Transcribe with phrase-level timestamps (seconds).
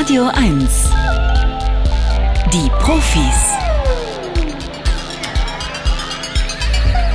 [0.00, 0.90] Radio 1.
[2.52, 3.50] Die Profis.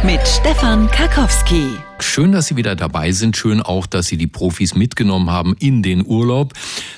[0.04, 1.78] Mit Stefan Karkowski.
[2.00, 3.38] Schön, dass Sie wieder dabei sind.
[3.38, 6.54] Schön auch, dass Sie die Profis mitgenommen haben in den Urlaub.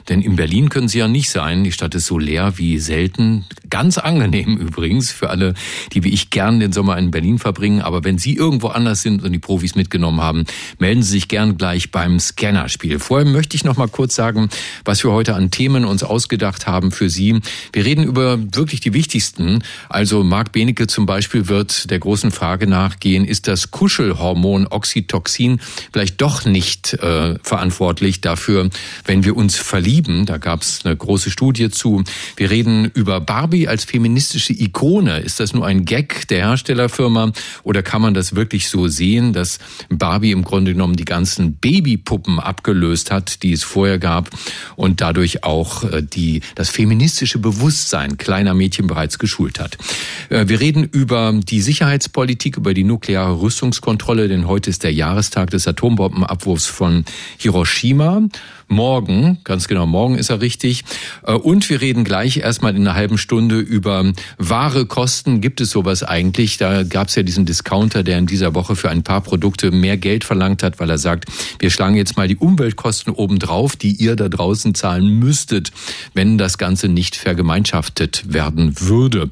[0.09, 1.63] Denn in Berlin können Sie ja nicht sein.
[1.63, 3.45] Die Stadt ist so leer wie selten.
[3.69, 5.53] Ganz angenehm übrigens für alle,
[5.93, 7.81] die wie ich gern den Sommer in Berlin verbringen.
[7.81, 10.45] Aber wenn Sie irgendwo anders sind und die Profis mitgenommen haben,
[10.79, 12.99] melden Sie sich gern gleich beim Scannerspiel.
[12.99, 14.49] Vorher möchte ich noch mal kurz sagen,
[14.85, 17.39] was wir heute an Themen uns ausgedacht haben für Sie.
[17.73, 19.63] Wir reden über wirklich die wichtigsten.
[19.89, 25.59] Also Marc Benecke zum Beispiel wird der großen Frage nachgehen, ist das Kuschelhormon Oxytocin
[25.91, 28.69] vielleicht doch nicht äh, verantwortlich dafür,
[29.05, 29.57] wenn wir uns
[29.97, 30.25] verlieben.
[30.25, 32.03] Da gab es eine große Studie zu.
[32.35, 35.19] Wir reden über Barbie als feministische Ikone.
[35.19, 37.31] Ist das nur ein Gag der Herstellerfirma
[37.63, 42.39] oder kann man das wirklich so sehen, dass Barbie im Grunde genommen die ganzen Babypuppen
[42.39, 44.29] abgelöst hat, die es vorher gab
[44.75, 49.77] und dadurch auch äh, die, das feministische Bewusstsein kleiner Mädchen bereits geschult hat.
[50.29, 55.49] Äh, wir reden über die Sicherheitspolitik, über die nukleare Rüstungskontrolle, denn heute ist der Jahrestag
[55.49, 57.05] des Atombombenabwurfs von
[57.37, 58.21] Hiroshima.
[58.69, 60.83] Morgen, ganz genau, morgen ist er richtig.
[61.23, 65.39] Äh, und wir reden gleich erstmal in einer halben Stunde über wahre Kosten.
[65.39, 66.57] Gibt es sowas eigentlich?
[66.57, 69.95] Da gab es ja diesen Discounter, der in dieser Woche für ein paar Produkte mehr
[69.95, 71.25] Geld verlangt hat, weil er sagt,
[71.59, 75.71] wir schlagen jetzt mal die Umweltkosten obendrauf, die ihr da draußen zahlen müsstet,
[76.13, 79.29] wenn das Ganze nicht vergemeinschaftet werden würde.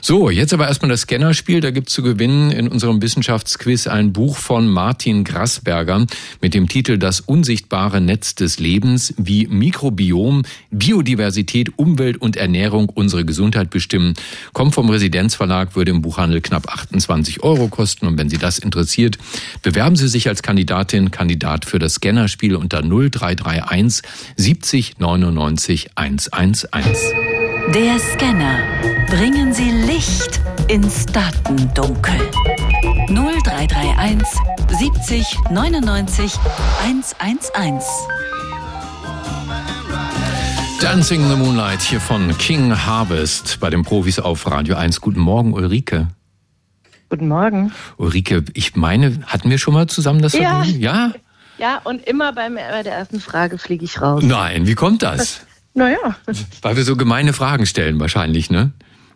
[0.00, 1.60] So, jetzt aber erstmal das Scannerspiel.
[1.60, 6.06] Da gibt's zu gewinnen in unserem Wissenschaftsquiz ein Buch von Martin Grassberger
[6.40, 13.24] mit dem Titel Das unsichtbare Netz des Lebens, wie Mikrobiom, Biodiversität, Umwelt und Ernährung unsere
[13.24, 14.14] Gesundheit bestimmen.
[14.52, 18.06] Kommt vom Residenzverlag, würde im Buchhandel knapp 28 Euro kosten.
[18.06, 19.18] Und wenn Sie das interessiert,
[19.62, 24.02] bewerben Sie sich als Kandidatin, Kandidat für das Scannerspiel unter 0331
[24.36, 27.47] 70 99 111.
[27.74, 28.58] Der Scanner.
[29.08, 32.18] Bringen Sie Licht ins Datendunkel.
[33.08, 34.26] 0331
[34.78, 36.32] 70 99
[36.84, 37.84] 111.
[40.80, 45.00] Dancing in the Moonlight hier von King Harvest bei den Profis auf Radio 1.
[45.00, 46.08] Guten Morgen, Ulrike.
[47.10, 47.72] Guten Morgen.
[47.96, 50.56] Ulrike, ich meine, hatten wir schon mal zusammen das Ja.
[50.56, 50.80] Vergnügen?
[50.80, 51.12] Ja?
[51.58, 54.22] Ja, und immer beim, bei der ersten Frage fliege ich raus.
[54.22, 55.40] Nein, wie kommt das?
[55.78, 56.16] Naja,
[56.62, 58.72] Weil wir so gemeine Fragen stellen wahrscheinlich, ne?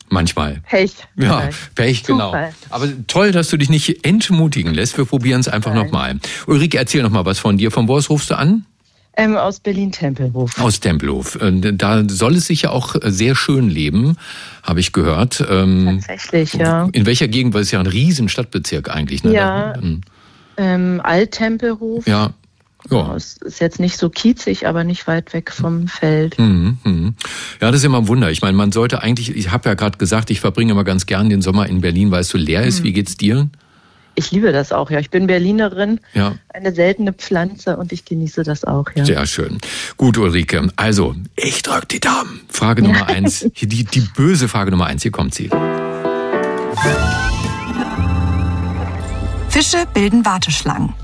[0.08, 0.60] Manchmal.
[0.68, 0.92] Pech.
[1.16, 1.74] Ja, vielleicht.
[1.74, 2.28] Pech, genau.
[2.30, 2.52] Zufall.
[2.70, 4.96] Aber toll, dass du dich nicht entmutigen lässt.
[4.98, 6.18] Wir probieren es einfach nochmal.
[6.46, 7.70] Ulrike, erzähl noch mal was von dir.
[7.70, 8.66] Von wo aus rufst du an?
[9.16, 10.58] Ähm, aus Berlin-Tempelhof.
[10.60, 11.36] Aus Tempelhof.
[11.40, 14.16] Äh, Da soll es sich ja auch sehr schön leben,
[14.62, 15.44] habe ich gehört.
[15.50, 16.88] Ähm, Tatsächlich, ja.
[16.92, 17.52] In welcher Gegend?
[17.54, 19.24] Weil es ja ein riesen Stadtbezirk eigentlich.
[19.24, 19.32] Ne?
[19.34, 19.72] Ja.
[19.74, 19.80] Da-
[20.58, 22.06] Ähm, Alt-Tempelhof.
[22.06, 22.34] Ja.
[22.90, 23.14] Ja.
[23.14, 26.38] Es ist jetzt nicht so kiezig, aber nicht weit weg vom Feld.
[26.38, 27.14] Mhm, mhm.
[27.60, 28.30] Ja, das ist immer ein Wunder.
[28.30, 31.30] Ich meine, man sollte eigentlich, ich habe ja gerade gesagt, ich verbringe immer ganz gern
[31.30, 32.68] den Sommer in Berlin, weil es so leer Mhm.
[32.68, 32.82] ist.
[32.82, 33.48] Wie geht's dir?
[34.14, 34.98] Ich liebe das auch, ja.
[34.98, 36.34] Ich bin Berlinerin, Ja.
[36.52, 39.06] eine seltene Pflanze und ich genieße das auch, ja.
[39.06, 39.56] Sehr schön.
[39.96, 40.68] Gut, Ulrike.
[40.76, 42.40] Also, ich drück die Daumen.
[42.50, 43.46] Frage Nummer eins.
[43.54, 45.02] Hier Die, die böse Frage Nummer eins.
[45.02, 45.48] Hier kommt sie.
[49.48, 50.94] Fische bilden Warteschlangen.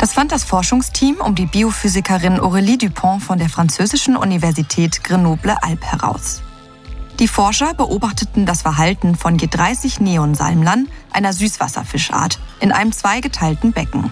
[0.00, 6.42] Das fand das Forschungsteam um die Biophysikerin Aurélie Dupont von der französischen Universität Grenoble-Alpes heraus.
[7.18, 14.10] Die Forscher beobachteten das Verhalten von je 30 Neonsalmlern, einer Süßwasserfischart, in einem zweigeteilten Becken.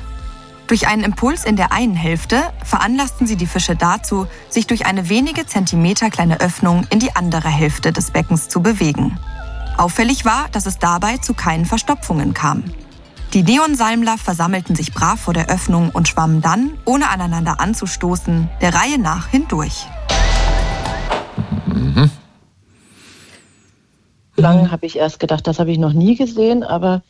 [0.66, 5.09] Durch einen Impuls in der einen Hälfte veranlassten sie die Fische dazu, sich durch eine
[5.09, 9.19] wenige Zentimeter kleine Öffnung in die andere Hälfte des Beckens zu bewegen.
[9.78, 12.65] Auffällig war, dass es dabei zu keinen Verstopfungen kam.
[13.34, 18.75] Die Neonsalmler versammelten sich brav vor der Öffnung und schwammen dann, ohne aneinander anzustoßen, der
[18.75, 19.87] Reihe nach hindurch.
[24.37, 27.03] Lang habe ich erst gedacht, das habe ich noch nie gesehen, aber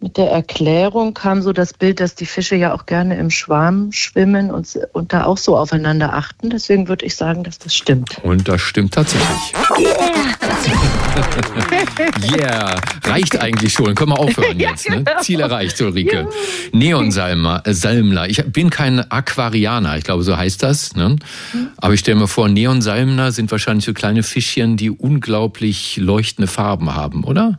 [0.00, 3.90] mit der Erklärung kam so das Bild, dass die Fische ja auch gerne im Schwarm
[3.90, 6.50] schwimmen und, und da auch so aufeinander achten.
[6.50, 8.20] Deswegen würde ich sagen, dass das stimmt.
[8.22, 9.54] Und das stimmt tatsächlich.
[9.78, 10.43] Yeah.
[13.04, 13.94] Reicht eigentlich schon.
[13.94, 14.88] Können wir aufhören jetzt.
[14.88, 15.04] Ne?
[15.20, 16.28] Ziel erreicht, Ulrike.
[16.72, 18.28] Neonsalmer, äh, Salmler.
[18.28, 20.94] Ich bin kein Aquarianer, ich glaube, so heißt das.
[20.96, 21.16] Ne?
[21.76, 26.94] Aber ich stelle mir vor, Neonsalmler sind wahrscheinlich so kleine Fischchen, die unglaublich leuchtende Farben
[26.94, 27.58] haben, oder?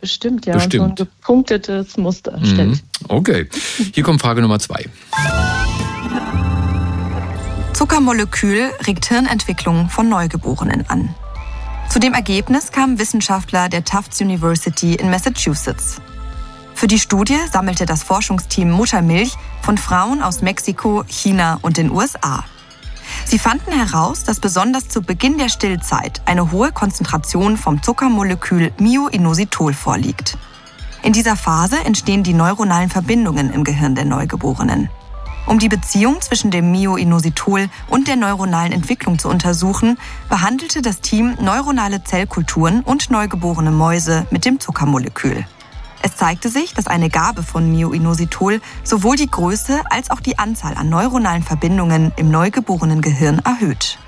[0.00, 0.54] Bestimmt, ja.
[0.54, 0.82] Bestimmt.
[0.82, 2.38] Und so ein gepunktetes Muster.
[2.38, 2.78] Mhm.
[3.08, 3.48] Okay.
[3.94, 4.86] Hier kommt Frage Nummer zwei.
[7.72, 11.14] Zuckermolekül regt Hirnentwicklung von Neugeborenen an.
[11.92, 15.96] Zu dem Ergebnis kamen Wissenschaftler der Tufts University in Massachusetts.
[16.74, 22.44] Für die Studie sammelte das Forschungsteam Muttermilch von Frauen aus Mexiko, China und den USA.
[23.26, 29.74] Sie fanden heraus, dass besonders zu Beginn der Stillzeit eine hohe Konzentration vom Zuckermolekül Myoinositol
[29.74, 30.38] vorliegt.
[31.02, 34.88] In dieser Phase entstehen die neuronalen Verbindungen im Gehirn der Neugeborenen.
[35.46, 39.98] Um die Beziehung zwischen dem Myoinositol und der neuronalen Entwicklung zu untersuchen,
[40.28, 45.44] behandelte das Team neuronale Zellkulturen und neugeborene Mäuse mit dem Zuckermolekül.
[46.02, 50.74] Es zeigte sich, dass eine Gabe von Myoinositol sowohl die Größe als auch die Anzahl
[50.74, 53.98] an neuronalen Verbindungen im neugeborenen Gehirn erhöht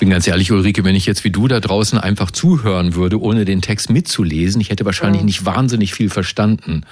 [0.00, 3.44] bin ganz ehrlich, Ulrike, wenn ich jetzt wie du da draußen einfach zuhören würde, ohne
[3.44, 6.84] den Text mitzulesen, ich hätte wahrscheinlich nicht wahnsinnig viel verstanden.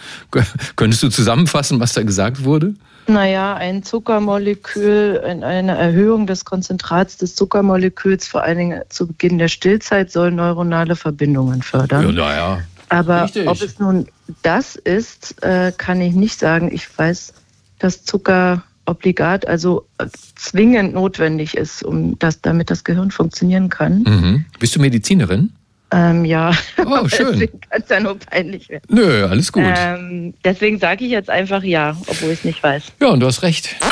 [0.76, 2.74] Könntest du zusammenfassen, was da gesagt wurde?
[3.08, 9.48] Naja, ein Zuckermolekül, eine Erhöhung des Konzentrats des Zuckermoleküls, vor allen Dingen zu Beginn der
[9.48, 12.04] Stillzeit, soll neuronale Verbindungen fördern.
[12.04, 12.60] Ja, naja.
[12.90, 13.48] Aber Richtig.
[13.48, 14.06] ob es nun
[14.42, 16.70] das ist, äh, kann ich nicht sagen.
[16.72, 17.32] Ich weiß,
[17.78, 24.02] dass Zucker obligat, also äh, zwingend notwendig ist, um das, damit das Gehirn funktionieren kann.
[24.02, 24.44] Mhm.
[24.58, 25.52] Bist du Medizinerin?
[25.90, 26.52] Ähm, ja,
[26.84, 27.28] oh, schön.
[27.32, 28.84] deswegen kann es ja nur peinlich werden.
[28.88, 29.64] Nö, alles gut.
[29.66, 32.84] Ähm, deswegen sage ich jetzt einfach ja, obwohl ich es nicht weiß.
[33.00, 33.76] Ja, und du hast recht.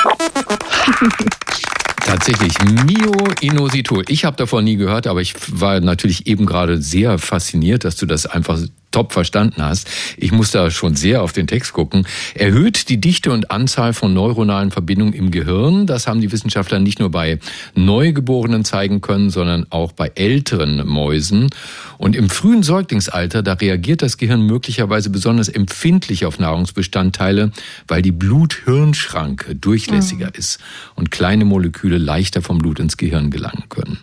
[2.04, 4.04] Tatsächlich, Mioinositol.
[4.08, 8.06] Ich habe davon nie gehört, aber ich war natürlich eben gerade sehr fasziniert, dass du
[8.06, 8.60] das einfach
[8.96, 9.90] top verstanden hast.
[10.16, 12.06] Ich muss da schon sehr auf den Text gucken.
[12.34, 15.87] Erhöht die Dichte und Anzahl von neuronalen Verbindungen im Gehirn.
[15.87, 17.38] Das haben die Wissenschaftler nicht nur bei
[17.75, 21.50] Neugeborenen zeigen können, sondern auch bei älteren Mäusen.
[21.98, 27.52] Und im frühen Säuglingsalter, da reagiert das Gehirn möglicherweise besonders empfindlich auf Nahrungsbestandteile,
[27.88, 30.38] weil die Blut-Hirn-Schranke durchlässiger mhm.
[30.38, 30.58] ist
[30.94, 33.98] und kleine Moleküle leichter vom Blut ins Gehirn gelangen können.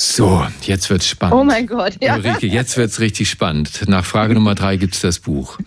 [0.00, 1.36] So, jetzt wird's spannend.
[1.36, 2.16] Oh mein Gott, ja.
[2.16, 3.86] Ulrike, jetzt wird's richtig spannend.
[3.86, 5.58] Nach Frage Nummer drei gibt's das Buch.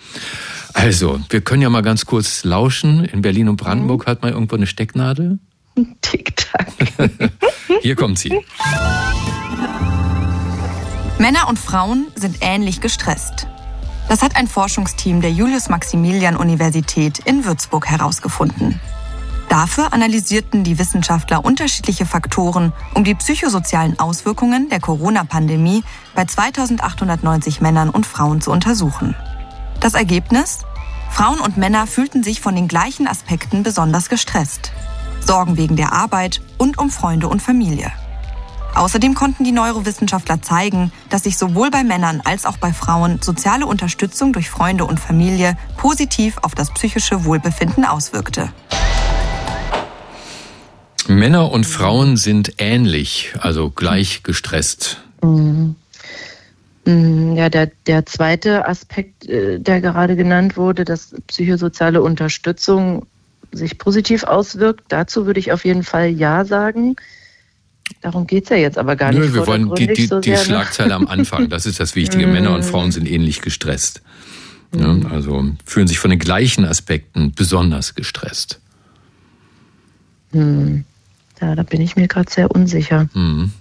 [0.73, 3.05] Also, wir können ja mal ganz kurz lauschen.
[3.05, 4.09] In Berlin und Brandenburg mhm.
[4.09, 5.37] hat man irgendwo eine Stecknadel.
[6.01, 6.73] Tick-Tack.
[7.83, 8.43] Hier kommt sie.
[11.19, 13.45] Männer und Frauen sind ähnlich gestresst.
[14.09, 18.79] Das hat ein Forschungsteam der Julius-Maximilian-Universität in Würzburg herausgefunden.
[19.49, 25.83] Dafür analysierten die Wissenschaftler unterschiedliche Faktoren, um die psychosozialen Auswirkungen der Corona-Pandemie
[26.15, 29.15] bei 2890 Männern und Frauen zu untersuchen.
[29.79, 30.59] Das Ergebnis?
[31.09, 34.71] Frauen und Männer fühlten sich von den gleichen Aspekten besonders gestresst.
[35.19, 37.91] Sorgen wegen der Arbeit und um Freunde und Familie.
[38.75, 43.67] Außerdem konnten die Neurowissenschaftler zeigen, dass sich sowohl bei Männern als auch bei Frauen soziale
[43.67, 48.51] Unterstützung durch Freunde und Familie positiv auf das psychische Wohlbefinden auswirkte.
[51.07, 55.01] Männer und Frauen sind ähnlich, also gleich gestresst.
[55.21, 55.75] Mhm.
[56.85, 63.05] Mhm, ja, der, der zweite Aspekt, äh, der gerade genannt wurde, dass psychosoziale Unterstützung
[63.51, 66.95] sich positiv auswirkt, dazu würde ich auf jeden Fall Ja sagen.
[68.01, 69.19] Darum geht es ja jetzt aber gar nicht.
[69.19, 70.37] Nö, wir wollen die, die, so die ne?
[70.37, 72.27] Schlagzeile am Anfang, das ist das Wichtige.
[72.27, 74.01] Männer und Frauen sind ähnlich gestresst.
[74.75, 78.59] Ja, also fühlen sich von den gleichen Aspekten besonders gestresst.
[80.31, 80.83] Hm.
[81.43, 83.09] Ja, da bin ich mir gerade sehr unsicher.
[83.13, 83.51] Mhm.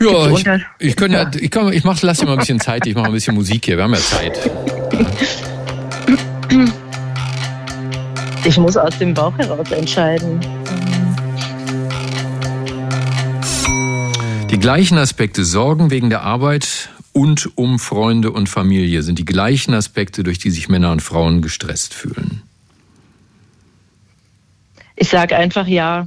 [0.00, 0.46] Ja, ich,
[0.78, 3.06] ich, kann ja, ich, kann, ich mach, lass dir mal ein bisschen Zeit, ich mache
[3.06, 4.50] ein bisschen Musik hier, wir haben ja Zeit.
[8.44, 10.38] Ich muss aus dem Bauch heraus entscheiden.
[14.50, 19.74] Die gleichen Aspekte Sorgen wegen der Arbeit und um Freunde und Familie sind die gleichen
[19.74, 22.42] Aspekte, durch die sich Männer und Frauen gestresst fühlen.
[24.94, 26.06] Ich sage einfach ja.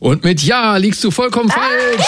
[0.00, 1.60] Und mit Ja liegst du vollkommen ah.
[1.60, 2.06] falsch.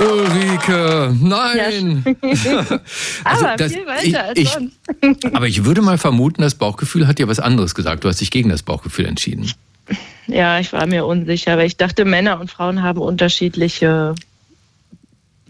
[0.00, 2.04] Ulrike, nein.
[2.22, 2.60] Ja.
[3.24, 4.76] also, aber viel weiter als ich, sonst.
[5.32, 8.04] aber ich würde mal vermuten, das Bauchgefühl hat dir was anderes gesagt.
[8.04, 9.50] Du hast dich gegen das Bauchgefühl entschieden.
[10.26, 14.14] Ja, ich war mir unsicher, aber ich dachte, Männer und Frauen haben unterschiedliche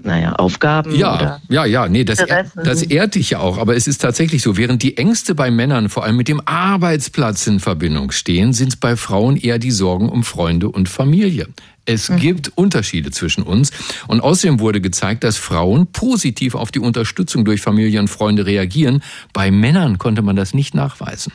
[0.02, 0.94] naja, Aufgaben.
[0.94, 2.18] Ja, ja, ja, nee, das,
[2.56, 3.58] das ehrt dich ja auch.
[3.58, 7.46] Aber es ist tatsächlich so, während die Ängste bei Männern vor allem mit dem Arbeitsplatz
[7.46, 11.48] in Verbindung stehen, sind es bei Frauen eher die Sorgen um Freunde und Familie.
[11.86, 12.16] Es mhm.
[12.16, 13.70] gibt Unterschiede zwischen uns.
[14.08, 19.02] Und außerdem wurde gezeigt, dass Frauen positiv auf die Unterstützung durch Familie und Freunde reagieren.
[19.32, 21.32] Bei Männern konnte man das nicht nachweisen.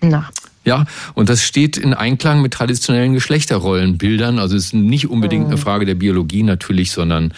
[0.00, 0.30] Na.
[0.68, 0.84] Ja,
[1.14, 4.38] und das steht in Einklang mit traditionellen Geschlechterrollenbildern.
[4.38, 5.60] Also es ist nicht unbedingt eine mhm.
[5.60, 7.32] Frage der Biologie natürlich, sondern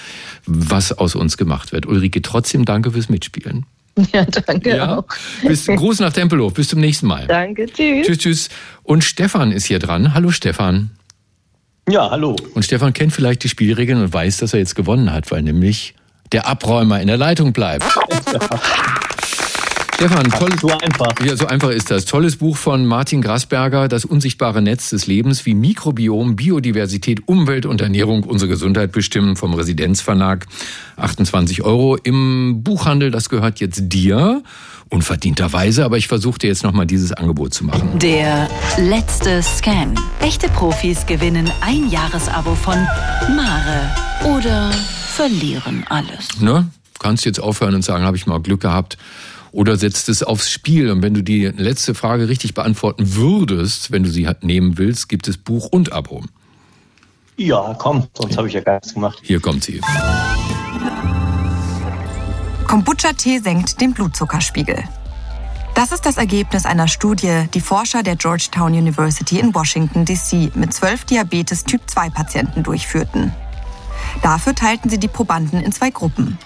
[0.46, 1.86] was aus uns gemacht wird.
[1.86, 3.66] Ulrike, trotzdem danke fürs Mitspielen.
[4.12, 4.98] Ja, danke ja.
[4.98, 5.04] auch.
[5.46, 6.54] Bis, Gruß nach Tempelhof.
[6.54, 7.26] Bis zum nächsten Mal.
[7.26, 8.06] Danke, tschüss.
[8.06, 8.48] Tschüss, tschüss.
[8.82, 10.14] Und Stefan ist hier dran.
[10.14, 10.90] Hallo, Stefan.
[11.88, 12.36] Ja, hallo.
[12.54, 15.94] Und Stefan kennt vielleicht die Spielregeln und weiß, dass er jetzt gewonnen hat, weil nämlich
[16.32, 17.84] der Abräumer in der Leitung bleibt.
[20.00, 21.12] Stefan, toll, so einfach.
[21.22, 22.06] Ja, so einfach ist das.
[22.06, 27.82] Tolles Buch von Martin Grasberger, Das unsichtbare Netz des Lebens, wie Mikrobiom, Biodiversität, Umwelt und
[27.82, 30.46] Ernährung unsere Gesundheit bestimmen, vom Residenzverlag.
[30.96, 34.42] 28 Euro im Buchhandel, das gehört jetzt dir.
[34.88, 37.98] Unverdienterweise, aber ich versuchte jetzt nochmal dieses Angebot zu machen.
[37.98, 39.94] Der letzte Scan.
[40.20, 42.78] Echte Profis gewinnen ein Jahresabo von
[43.36, 46.40] Mare oder verlieren alles.
[46.40, 46.68] Ne?
[46.98, 48.96] Kannst jetzt aufhören und sagen, habe ich mal Glück gehabt
[49.52, 50.90] oder setzt es aufs Spiel.
[50.90, 55.28] Und wenn du die letzte Frage richtig beantworten würdest, wenn du sie nehmen willst, gibt
[55.28, 56.22] es Buch und Abo.
[57.36, 59.18] Ja, komm, sonst habe ich ja gar nichts gemacht.
[59.22, 59.80] Hier kommt sie.
[62.66, 64.84] Kombucha-Tee senkt den Blutzuckerspiegel.
[65.74, 70.50] Das ist das Ergebnis einer Studie, die Forscher der Georgetown University in Washington, D.C.
[70.54, 73.32] mit zwölf Diabetes-Typ-2-Patienten durchführten.
[74.22, 76.38] Dafür teilten sie die Probanden in zwei Gruppen.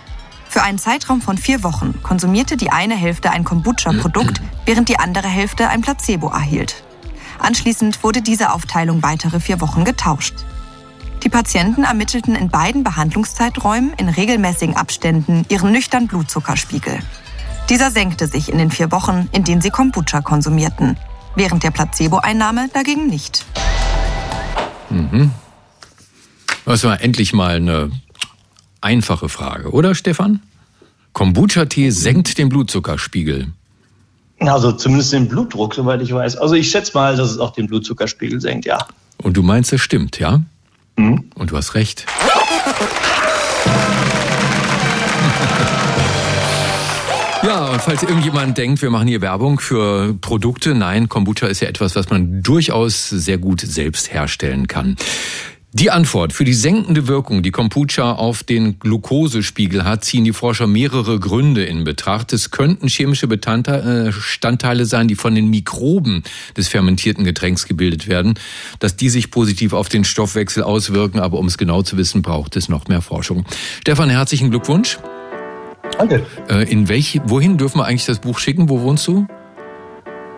[0.54, 5.26] Für einen Zeitraum von vier Wochen konsumierte die eine Hälfte ein Kombucha-Produkt, während die andere
[5.26, 6.84] Hälfte ein Placebo erhielt.
[7.40, 10.34] Anschließend wurde diese Aufteilung weitere vier Wochen getauscht.
[11.24, 17.00] Die Patienten ermittelten in beiden Behandlungszeiträumen in regelmäßigen Abständen ihren nüchtern Blutzuckerspiegel.
[17.68, 20.96] Dieser senkte sich in den vier Wochen, in denen sie Kombucha konsumierten,
[21.34, 23.44] während der Placebo-Einnahme dagegen nicht.
[24.88, 25.32] Mhm.
[26.64, 27.90] Das war endlich mal eine
[28.84, 30.40] einfache Frage, oder Stefan?
[31.12, 33.48] Kombucha-Tee senkt den Blutzuckerspiegel.
[34.40, 36.36] Also zumindest den Blutdruck, soweit ich weiß.
[36.36, 38.86] Also ich schätze mal, dass es auch den Blutzuckerspiegel senkt, ja.
[39.22, 40.42] Und du meinst, es stimmt, ja?
[40.96, 41.30] Mhm.
[41.34, 42.06] Und du hast recht.
[47.44, 51.68] Ja, und falls irgendjemand denkt, wir machen hier Werbung für Produkte, nein, Kombucha ist ja
[51.68, 54.96] etwas, was man durchaus sehr gut selbst herstellen kann.
[55.76, 60.68] Die Antwort für die senkende Wirkung, die Kombucha auf den Glukosespiegel hat, ziehen die Forscher
[60.68, 62.32] mehrere Gründe in Betracht.
[62.32, 66.22] Es könnten chemische Bestandteile sein, die von den Mikroben
[66.56, 68.34] des fermentierten Getränks gebildet werden,
[68.78, 71.18] dass die sich positiv auf den Stoffwechsel auswirken.
[71.18, 73.44] Aber um es genau zu wissen, braucht es noch mehr Forschung.
[73.80, 75.00] Stefan, herzlichen Glückwunsch.
[75.98, 76.24] Danke.
[76.48, 78.68] Äh, in welche, wohin dürfen wir eigentlich das Buch schicken?
[78.68, 79.26] Wo wohnst du?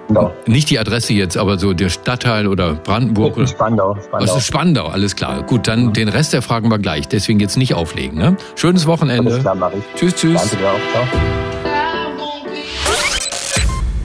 [0.09, 0.33] Genau.
[0.47, 3.37] Nicht die Adresse jetzt, aber so der Stadtteil oder Brandenburg.
[3.37, 3.47] Oder?
[3.47, 3.97] Spandau.
[3.97, 4.19] Spandau.
[4.27, 5.43] Das ist Spandau, alles klar.
[5.43, 5.93] Gut, dann mhm.
[5.93, 7.09] den Rest der Fragen wir gleich.
[7.09, 8.19] Deswegen jetzt nicht auflegen.
[8.19, 8.37] Ne?
[8.55, 9.33] Schönes Wochenende.
[9.33, 10.41] Alles klar, Tschüss, tschüss.
[10.41, 11.09] Danke dir auch.
[11.11, 11.56] Ciao.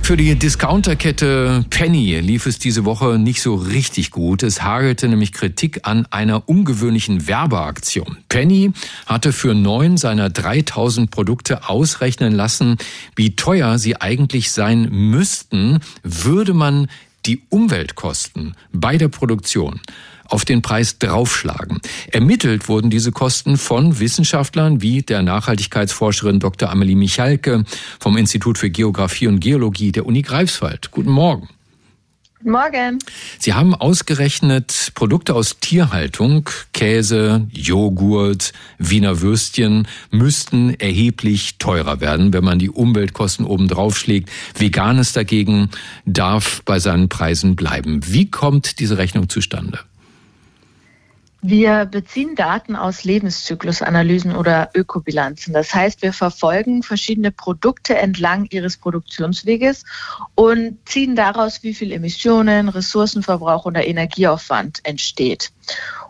[0.04, 4.44] Für die Discounterkette Penny lief es diese Woche nicht so richtig gut.
[4.44, 8.18] Es hagelte nämlich Kritik an einer ungewöhnlichen Werbeaktion.
[8.28, 8.72] Penny
[9.06, 12.78] hatte für neun seiner 3000 Produkte ausrechnen lassen,
[13.16, 16.88] wie teuer sie eigentlich sein müssten, würde man
[17.26, 19.80] die Umweltkosten bei der Produktion
[20.32, 21.80] auf den Preis draufschlagen.
[22.12, 26.70] Ermittelt wurden diese Kosten von Wissenschaftlern wie der Nachhaltigkeitsforscherin Dr.
[26.70, 27.64] Amelie Michalke
[28.00, 30.92] vom Institut für Geographie und Geologie der Uni Greifswald.
[30.92, 31.50] Guten Morgen.
[32.40, 33.00] Guten Morgen.
[33.38, 42.44] Sie haben ausgerechnet, Produkte aus Tierhaltung, Käse, Joghurt, Wiener Würstchen müssten erheblich teurer werden, wenn
[42.44, 44.32] man die Umweltkosten oben drauf schlägt.
[44.58, 45.70] Veganes dagegen
[46.08, 48.00] darf bei seinen Preisen bleiben.
[48.08, 49.78] Wie kommt diese Rechnung zustande?
[51.44, 55.54] Wir beziehen Daten aus Lebenszyklusanalysen oder Ökobilanzen.
[55.54, 59.84] Das heißt, wir verfolgen verschiedene Produkte entlang ihres Produktionsweges
[60.36, 65.52] und ziehen daraus, wie viel Emissionen, Ressourcenverbrauch oder Energieaufwand entsteht.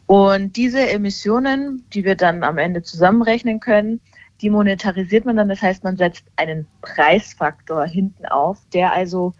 [0.05, 4.01] Und diese Emissionen, die wir dann am Ende zusammenrechnen können,
[4.41, 5.47] die monetarisiert man dann.
[5.47, 9.33] Das heißt, man setzt einen Preisfaktor hinten auf, der also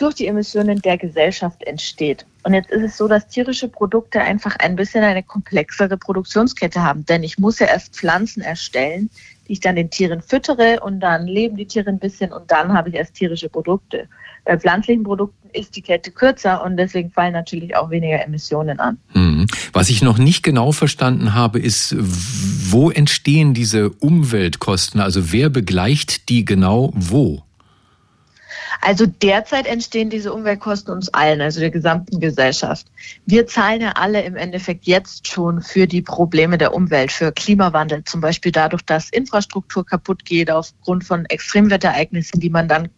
[0.00, 2.24] durch die Emissionen der Gesellschaft entsteht.
[2.42, 7.04] Und jetzt ist es so, dass tierische Produkte einfach ein bisschen eine komplexere Produktionskette haben.
[7.04, 9.10] Denn ich muss ja erst Pflanzen erstellen,
[9.46, 12.72] die ich dann den Tieren füttere und dann leben die Tiere ein bisschen und dann
[12.72, 14.08] habe ich erst tierische Produkte.
[14.44, 18.96] Bei pflanzlichen Produkten ist die Kette kürzer und deswegen fallen natürlich auch weniger Emissionen an.
[19.12, 19.46] Hm.
[19.72, 25.00] Was ich noch nicht genau verstanden habe, ist, wo entstehen diese Umweltkosten?
[25.00, 27.42] Also wer begleicht die genau wo?
[28.82, 32.86] Also derzeit entstehen diese Umweltkosten uns allen, also der gesamten Gesellschaft.
[33.26, 38.04] Wir zahlen ja alle im Endeffekt jetzt schon für die Probleme der Umwelt, für Klimawandel,
[38.04, 42.88] zum Beispiel dadurch, dass Infrastruktur kaputt geht aufgrund von Extremwetterereignissen, die man dann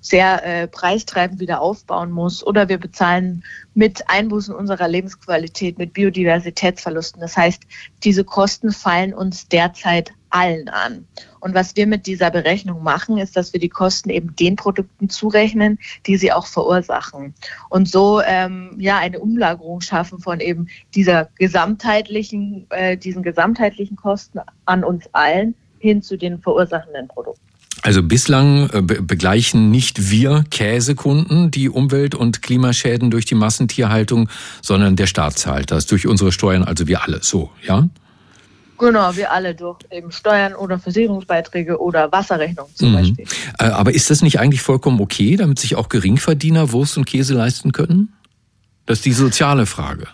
[0.00, 2.46] sehr äh, preistreibend wieder aufbauen muss.
[2.46, 7.20] Oder wir bezahlen mit Einbußen unserer Lebensqualität, mit Biodiversitätsverlusten.
[7.20, 7.62] Das heißt,
[8.04, 11.06] diese Kosten fallen uns derzeit allen an.
[11.40, 15.08] Und was wir mit dieser Berechnung machen, ist, dass wir die Kosten eben den Produkten
[15.08, 17.34] zurechnen, die sie auch verursachen.
[17.68, 24.40] Und so ähm, ja eine Umlagerung schaffen von eben dieser gesamtheitlichen, äh, diesen gesamtheitlichen Kosten
[24.64, 27.40] an uns allen hin zu den verursachenden Produkten.
[27.82, 34.28] Also bislang äh, begleichen nicht wir Käsekunden die Umwelt- und Klimaschäden durch die Massentierhaltung,
[34.62, 37.20] sondern der Staat zahlt das durch unsere Steuern, also wir alle.
[37.22, 37.88] So, ja?
[38.78, 42.94] Genau, wir alle durch eben Steuern oder Versicherungsbeiträge oder Wasserrechnungen zum mhm.
[42.94, 43.26] Beispiel.
[43.58, 47.34] Äh, aber ist das nicht eigentlich vollkommen okay, damit sich auch Geringverdiener Wurst und Käse
[47.34, 48.12] leisten können?
[48.84, 50.06] Das ist die soziale Frage.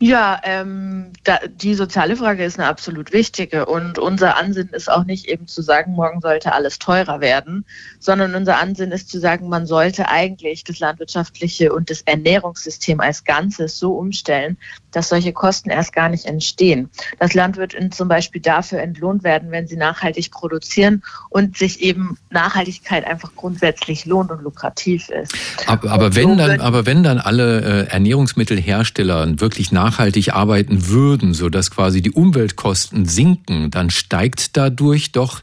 [0.00, 5.04] Ja, ähm, da, die soziale Frage ist eine absolut wichtige und unser Ansinnen ist auch
[5.04, 7.64] nicht eben zu sagen, morgen sollte alles teurer werden,
[8.00, 13.24] sondern unser Ansinnen ist zu sagen, man sollte eigentlich das landwirtschaftliche und das Ernährungssystem als
[13.24, 14.58] Ganzes so umstellen,
[14.94, 16.90] dass solche Kosten erst gar nicht entstehen.
[17.18, 23.06] Dass Landwirte zum Beispiel dafür entlohnt werden, wenn sie nachhaltig produzieren und sich eben Nachhaltigkeit
[23.06, 25.34] einfach grundsätzlich lohnt und lukrativ ist.
[25.66, 31.48] Aber, aber wenn dann, aber wenn dann alle äh, Ernährungsmittelhersteller wirklich nachhaltig arbeiten würden, so
[31.48, 35.40] dass quasi die Umweltkosten sinken, dann steigt dadurch doch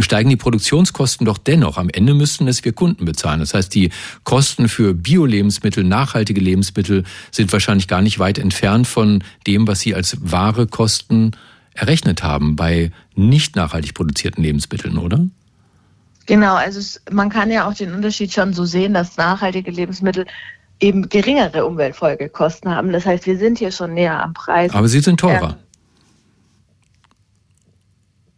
[0.00, 1.76] steigen die Produktionskosten doch dennoch.
[1.76, 3.40] Am Ende müssten es wir Kunden bezahlen.
[3.40, 3.90] Das heißt, die
[4.24, 9.94] Kosten für Bio-Lebensmittel, nachhaltige Lebensmittel sind wahrscheinlich gar nicht weit entfernt von dem, was Sie
[9.94, 11.32] als wahre Kosten
[11.74, 15.26] errechnet haben bei nicht nachhaltig produzierten Lebensmitteln, oder?
[16.26, 20.26] Genau, also es, man kann ja auch den Unterschied schon so sehen, dass nachhaltige Lebensmittel
[20.80, 22.92] eben geringere Umweltfolgekosten haben.
[22.92, 24.72] Das heißt, wir sind hier schon näher am Preis.
[24.72, 25.50] Aber sie sind teurer.
[25.50, 25.71] Ähm,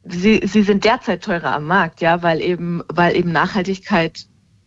[0.07, 4.27] sie, sie sind derzeit teurer am Markt, ja, weil eben, weil eben Nachhaltigkeit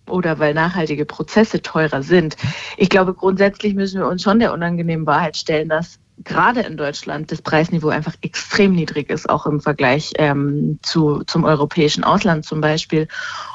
[0.09, 2.37] oder weil nachhaltige Prozesse teurer sind.
[2.77, 7.31] Ich glaube, grundsätzlich müssen wir uns schon der unangenehmen Wahrheit stellen, dass gerade in Deutschland
[7.31, 12.61] das Preisniveau einfach extrem niedrig ist, auch im Vergleich ähm, zu, zum europäischen Ausland zum
[12.61, 13.07] Beispiel.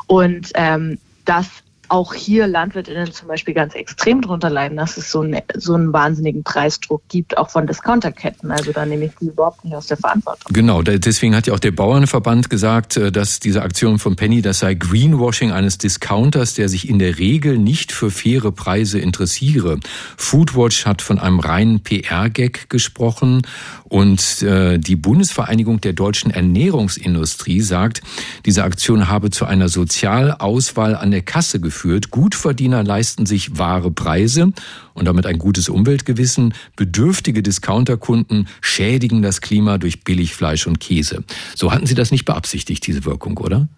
[0.07, 1.49] Und ähm, dass
[1.93, 5.93] auch hier LandwirtInnen zum Beispiel ganz extrem drunter leiden, dass es so, ein, so einen
[5.93, 8.51] wahnsinnigen Preisdruck gibt, auch von Discounterketten.
[8.51, 10.51] Also da nehme ich die überhaupt nicht aus der Verantwortung.
[10.55, 14.61] Genau, deswegen hat ja auch der Bauernverband gesagt, äh, dass diese Aktion von Penny, das
[14.61, 19.79] sei Greenwashing eines Discounters, der sich in der Regel nicht für faire Preise interessiere.
[20.17, 23.43] Foodwatch hat von einem reinen PR-Gag gesprochen
[23.85, 28.01] und äh, die Bundesvereinigung der deutschen Ernährungsindustrie sagt,
[28.47, 31.82] diese Aktion habe zu einer Sozialauswahl an der Kasse geführt.
[32.11, 34.53] Gutverdiener leisten sich wahre Preise
[34.95, 36.55] und damit ein gutes Umweltgewissen.
[36.77, 41.25] Bedürftige Discounterkunden schädigen das Klima durch Billigfleisch und Käse.
[41.55, 43.69] So hatten Sie das nicht beabsichtigt, diese Wirkung, oder?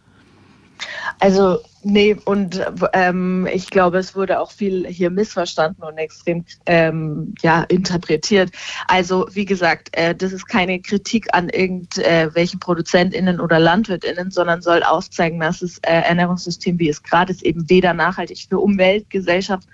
[1.19, 2.61] Also nee, und
[2.93, 8.51] ähm, ich glaube, es wurde auch viel hier missverstanden und extrem ähm, ja, interpretiert.
[8.89, 14.63] Also wie gesagt, äh, das ist keine Kritik an irgendwelchen äh, ProduzentInnen oder LandwirtInnen, sondern
[14.63, 19.11] soll aufzeigen, dass das äh, Ernährungssystem, wie es gerade ist, eben weder nachhaltig für Umwelt,
[19.11, 19.69] Gesellschaft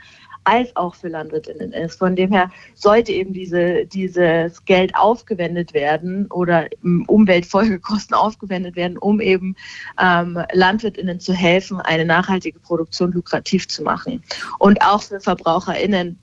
[0.45, 1.99] als auch für Landwirtinnen ist.
[1.99, 9.21] Von dem her sollte eben diese, dieses Geld aufgewendet werden oder Umweltfolgekosten aufgewendet werden, um
[9.21, 9.57] eben
[10.01, 14.23] ähm, Landwirtinnen zu helfen, eine nachhaltige Produktion lukrativ zu machen.
[14.59, 16.19] Und auch für VerbraucherInnen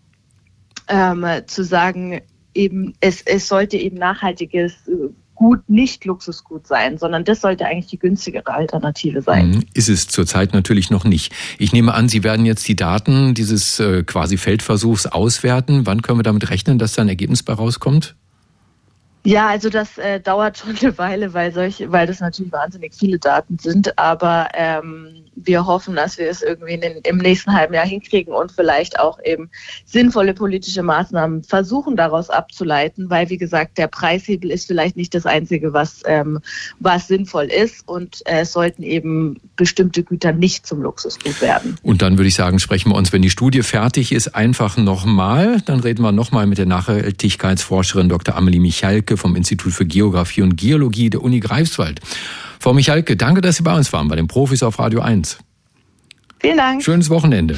[0.88, 2.22] ähm, zu sagen,
[2.54, 4.90] eben, es, es sollte eben nachhaltiges
[5.38, 9.52] Gut nicht Luxusgut sein, sondern das sollte eigentlich die günstigere Alternative sein.
[9.52, 9.64] Mhm.
[9.74, 11.34] Ist es zurzeit natürlich noch nicht.
[11.60, 15.86] Ich nehme an, Sie werden jetzt die Daten dieses äh, quasi Feldversuchs auswerten.
[15.86, 18.16] Wann können wir damit rechnen, dass da ein Ergebnis bei rauskommt?
[19.28, 23.20] Ja, also das äh, dauert schon eine Weile, weil solche, weil das natürlich wahnsinnig viele
[23.20, 24.00] Daten sind.
[24.00, 28.54] Aber ähm, wir hoffen, dass wir es irgendwie den, im nächsten halben Jahr hinkriegen und
[28.54, 29.50] vielleicht auch eben
[29.86, 35.26] sinnvolle politische Maßnahmen versuchen daraus abzuleiten, weil wie gesagt der Preishebel ist vielleicht nicht das
[35.26, 36.40] einzige, was ähm,
[36.80, 41.76] was sinnvoll ist und äh, es sollten eben bestimmte Güter nicht zum Luxusgut werden.
[41.84, 45.62] Und dann würde ich sagen, sprechen wir uns, wenn die Studie fertig ist, einfach nochmal.
[45.66, 48.36] Dann reden wir nochmal mit der Nachhaltigkeitsforscherin Dr.
[48.36, 52.00] Amelie Michalke vom Institut für Geografie und Geologie der Uni Greifswald.
[52.60, 55.38] Frau Michalke, danke, dass Sie bei uns waren, bei den Profis auf Radio 1.
[56.40, 56.84] Vielen Dank.
[56.84, 57.58] Schönes Wochenende.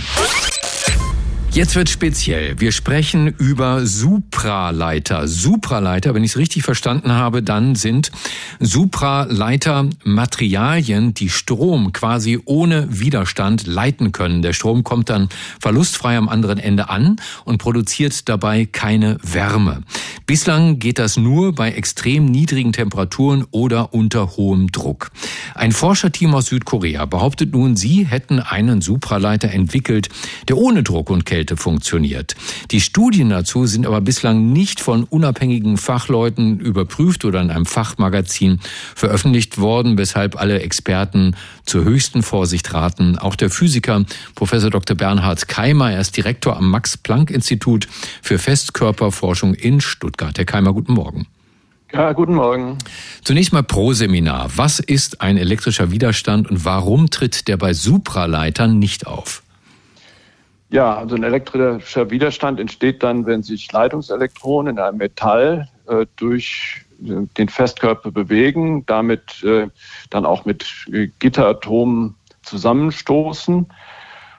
[1.52, 2.60] Jetzt wird speziell.
[2.60, 5.28] Wir sprechen über Supraleiter.
[5.28, 8.12] Supraleiter, wenn ich es richtig verstanden habe, dann sind
[8.60, 14.44] Supraleiter Materialien, die Strom quasi ohne Widerstand leiten können.
[14.44, 15.28] Der Strom kommt dann
[15.60, 19.82] verlustfrei am anderen Ende an und produziert dabei keine Wärme.
[20.28, 25.10] Bislang geht das nur bei extrem niedrigen Temperaturen oder unter hohem Druck.
[25.56, 30.10] Ein Forscherteam aus Südkorea behauptet nun, sie hätten einen Supraleiter entwickelt,
[30.48, 32.36] der ohne Druck und Kälte Kälte funktioniert.
[32.72, 38.60] Die Studien dazu sind aber bislang nicht von unabhängigen Fachleuten überprüft oder in einem Fachmagazin
[38.94, 43.18] veröffentlicht worden, weshalb alle Experten zur höchsten Vorsicht raten.
[43.18, 44.04] Auch der Physiker
[44.36, 44.98] Professor Dr.
[44.98, 47.88] Bernhard Keimer, er ist Direktor am Max-Planck-Institut
[48.22, 50.38] für Festkörperforschung in Stuttgart.
[50.38, 51.26] Herr Keimer, guten Morgen.
[51.94, 52.78] Ja, guten Morgen.
[53.24, 54.52] Zunächst mal pro Seminar.
[54.58, 59.42] Was ist ein elektrischer Widerstand und warum tritt der bei Supraleitern nicht auf?
[60.72, 66.86] Ja, also ein elektrischer Widerstand entsteht dann, wenn sich Leitungselektronen in einem Metall äh, durch
[67.04, 69.68] äh, den Festkörper bewegen, damit äh,
[70.12, 73.66] dann auch mit äh, Gitteratomen zusammenstoßen.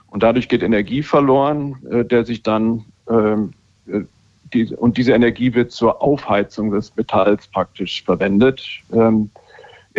[0.09, 3.53] Und dadurch geht Energie verloren, äh, der sich dann ähm,
[3.89, 4.03] äh,
[4.53, 8.65] die, und diese Energie wird zur Aufheizung des Metalls praktisch verwendet.
[8.93, 9.31] Ähm,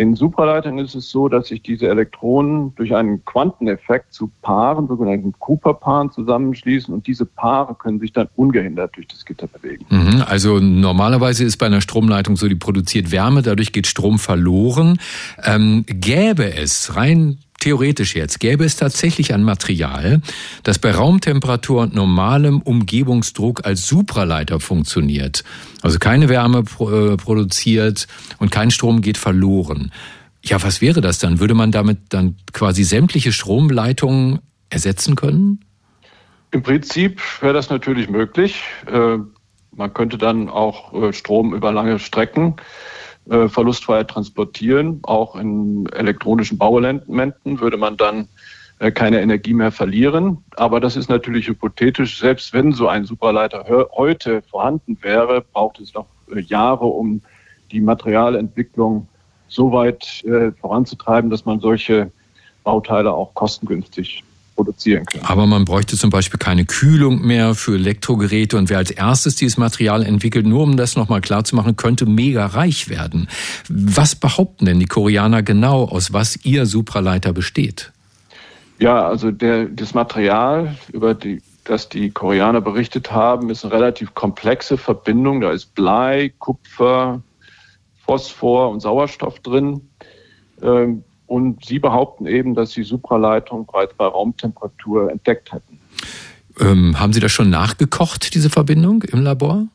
[0.02, 5.32] in Supraleitern ist es so, dass sich diese Elektronen durch einen Quanteneffekt zu Paaren, sogenannten
[5.38, 9.86] Cooper-Paaren, zusammenschließen und diese Paare können sich dann ungehindert durch das Gitter bewegen.
[9.90, 14.98] Mhm, also normalerweise ist bei einer Stromleitung so, die produziert Wärme, dadurch geht Strom verloren.
[15.44, 20.20] Ähm, gäbe es rein theoretisch jetzt, gäbe es tatsächlich ein Material,
[20.64, 25.44] das bei Raumtemperatur und normalem Umgebungsdruck als Supraleiter funktioniert,
[25.80, 29.92] also keine Wärme äh, produziert und kein Strom geht verloren.
[30.44, 31.38] Ja, was wäre das dann?
[31.38, 35.60] Würde man damit dann quasi sämtliche Stromleitungen ersetzen können?
[36.50, 38.60] Im Prinzip wäre das natürlich möglich.
[38.86, 39.18] Äh,
[39.74, 42.56] man könnte dann auch äh, Strom über lange Strecken
[43.30, 45.00] äh, verlustfrei transportieren.
[45.02, 48.28] Auch in elektronischen Bauelementen würde man dann
[48.78, 50.38] äh, keine Energie mehr verlieren.
[50.56, 52.18] Aber das ist natürlich hypothetisch.
[52.18, 57.20] Selbst wenn so ein Supraleiter heute vorhanden wäre, braucht es noch äh, Jahre, um
[57.70, 59.06] die Materialentwicklung
[59.48, 62.10] so weit äh, voranzutreiben, dass man solche
[62.64, 65.24] Bauteile auch kostengünstig produzieren können.
[65.24, 69.58] Aber man bräuchte zum Beispiel keine Kühlung mehr für Elektrogeräte und wer als erstes dieses
[69.58, 73.28] Material entwickelt, nur um das nochmal klar zu machen, könnte mega reich werden.
[73.68, 77.92] Was behaupten denn die Koreaner genau, aus was ihr Supraleiter besteht?
[78.78, 84.14] Ja, also der, das Material, über die, das die Koreaner berichtet haben, ist eine relativ
[84.14, 85.40] komplexe Verbindung.
[85.40, 87.22] Da ist Blei, Kupfer,
[88.04, 89.82] Phosphor und Sauerstoff drin.
[90.60, 95.78] Ähm, und sie behaupten eben, dass sie Supraleitung bereits bei Raumtemperatur entdeckt hätten.
[96.60, 99.66] Ähm, haben Sie das schon nachgekocht, diese Verbindung im Labor?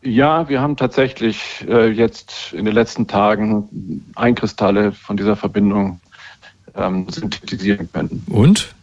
[0.00, 6.00] Ja, wir haben tatsächlich äh, jetzt in den letzten Tagen Einkristalle von dieser Verbindung
[6.74, 8.24] ähm, synthetisieren können.
[8.30, 8.74] Und?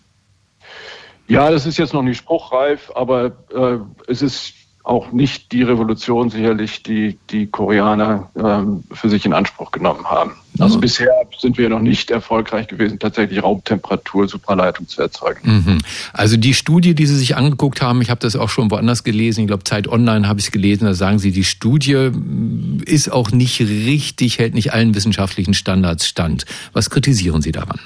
[1.27, 4.53] Ja, das ist jetzt noch nicht spruchreif, aber äh, es ist
[4.83, 10.33] auch nicht die Revolution sicherlich, die die Koreaner ähm, für sich in Anspruch genommen haben.
[10.59, 10.81] Also mhm.
[10.81, 15.63] bisher sind wir noch nicht erfolgreich gewesen, tatsächlich Raumtemperatur Supraleitung zu erzeugen.
[15.65, 15.77] Mhm.
[16.13, 19.41] Also die Studie, die Sie sich angeguckt haben, ich habe das auch schon woanders gelesen,
[19.41, 23.11] ich glaube Zeit Online habe ich es gelesen, da sagen Sie, die Studie mm, ist
[23.11, 26.45] auch nicht richtig, hält nicht allen wissenschaftlichen Standards stand.
[26.73, 27.79] Was kritisieren Sie daran?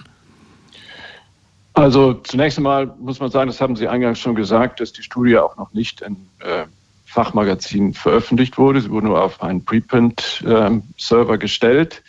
[1.74, 5.38] Also zunächst einmal muss man sagen, das haben Sie eingangs schon gesagt, dass die Studie
[5.38, 6.66] auch noch nicht in äh,
[7.16, 8.82] Fachmagazin veröffentlicht wurde.
[8.82, 12.04] Sie wurde nur auf einen Preprint-Server ähm, gestellt.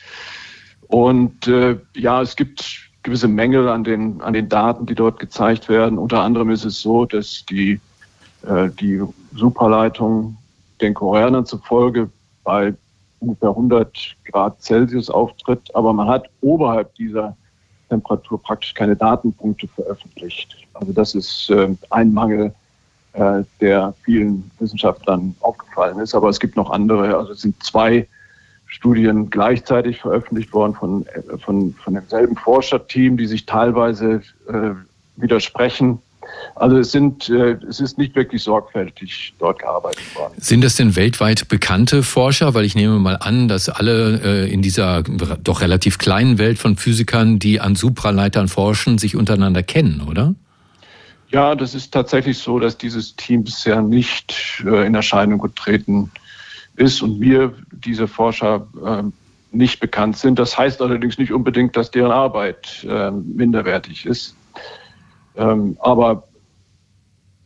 [0.89, 5.69] Und äh, ja, es gibt gewisse Mängel an den, an den Daten, die dort gezeigt
[5.69, 5.97] werden.
[5.97, 7.81] Unter anderem ist es so, dass die,
[8.43, 9.01] äh, die
[9.33, 10.37] Superleitung
[10.81, 12.11] den Koreanern zufolge
[12.43, 12.75] bei
[13.21, 17.37] ungefähr 100 Grad Celsius auftritt, aber man hat oberhalb dieser
[17.89, 20.57] Temperatur praktisch keine Datenpunkte veröffentlicht.
[20.75, 22.53] Also das ist äh, ein Mangel,
[23.17, 26.15] äh, der vielen Wissenschaftlern aufgefallen ist.
[26.15, 27.17] Aber es gibt noch andere.
[27.17, 28.07] Also es sind zwei
[28.67, 34.71] Studien gleichzeitig veröffentlicht worden von, äh, von, von demselben Forscherteam, die sich teilweise äh,
[35.17, 36.01] widersprechen.
[36.57, 40.35] Also es sind, äh, es ist nicht wirklich sorgfältig dort gearbeitet worden.
[40.39, 42.53] Sind das denn weltweit bekannte Forscher?
[42.53, 46.77] Weil ich nehme mal an, dass alle äh, in dieser doch relativ kleinen Welt von
[46.77, 50.35] Physikern, die an Supraleitern forschen, sich untereinander kennen, oder?
[51.31, 56.11] Ja, das ist tatsächlich so, dass dieses Team bisher nicht äh, in Erscheinung getreten
[56.77, 59.03] ist und mir diese Forscher äh,
[59.51, 60.39] nicht bekannt sind.
[60.39, 64.37] Das heißt allerdings nicht unbedingt, dass deren Arbeit äh, minderwertig ist.
[65.37, 66.25] Ähm, aber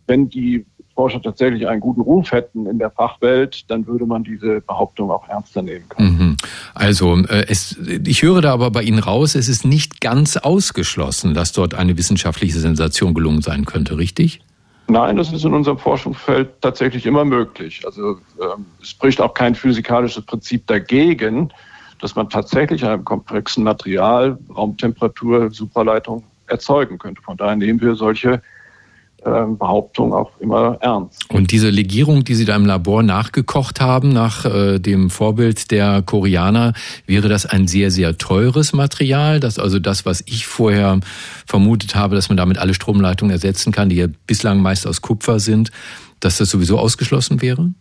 [0.07, 4.61] wenn die Forscher tatsächlich einen guten Ruf hätten in der Fachwelt, dann würde man diese
[4.61, 6.19] Behauptung auch ernster nehmen können.
[6.19, 6.37] Mhm.
[6.75, 11.35] Also äh, es, ich höre da aber bei Ihnen raus, es ist nicht ganz ausgeschlossen,
[11.35, 14.41] dass dort eine wissenschaftliche Sensation gelungen sein könnte, richtig?
[14.89, 17.83] Nein, das ist in unserem Forschungsfeld tatsächlich immer möglich.
[17.87, 21.53] Also ähm, es spricht auch kein physikalisches Prinzip dagegen,
[22.01, 27.23] dass man tatsächlich einem komplexen Material Raumtemperatur, Supraleitung erzeugen könnte.
[27.23, 28.43] Von daher nehmen wir solche
[29.23, 31.25] Behauptung auch immer ernst.
[31.31, 36.03] Und diese Legierung, die Sie da im Labor nachgekocht haben, nach äh, dem Vorbild der
[36.03, 36.73] Koreaner,
[37.07, 39.41] wäre das ein sehr, sehr teures Material?
[39.41, 41.01] Das also das, was ich vorher
[41.47, 45.41] vermutet habe, dass man damit alle Stromleitungen ersetzen kann, die ja bislang meist aus Kupfer
[45.41, 45.71] sind,
[46.21, 47.73] dass das sowieso ausgeschlossen wäre?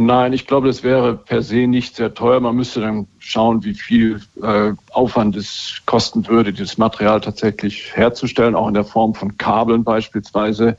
[0.00, 2.38] Nein, ich glaube, das wäre per se nicht sehr teuer.
[2.38, 8.54] Man müsste dann schauen, wie viel äh, Aufwand es kosten würde, dieses Material tatsächlich herzustellen,
[8.54, 10.76] auch in der Form von Kabeln beispielsweise.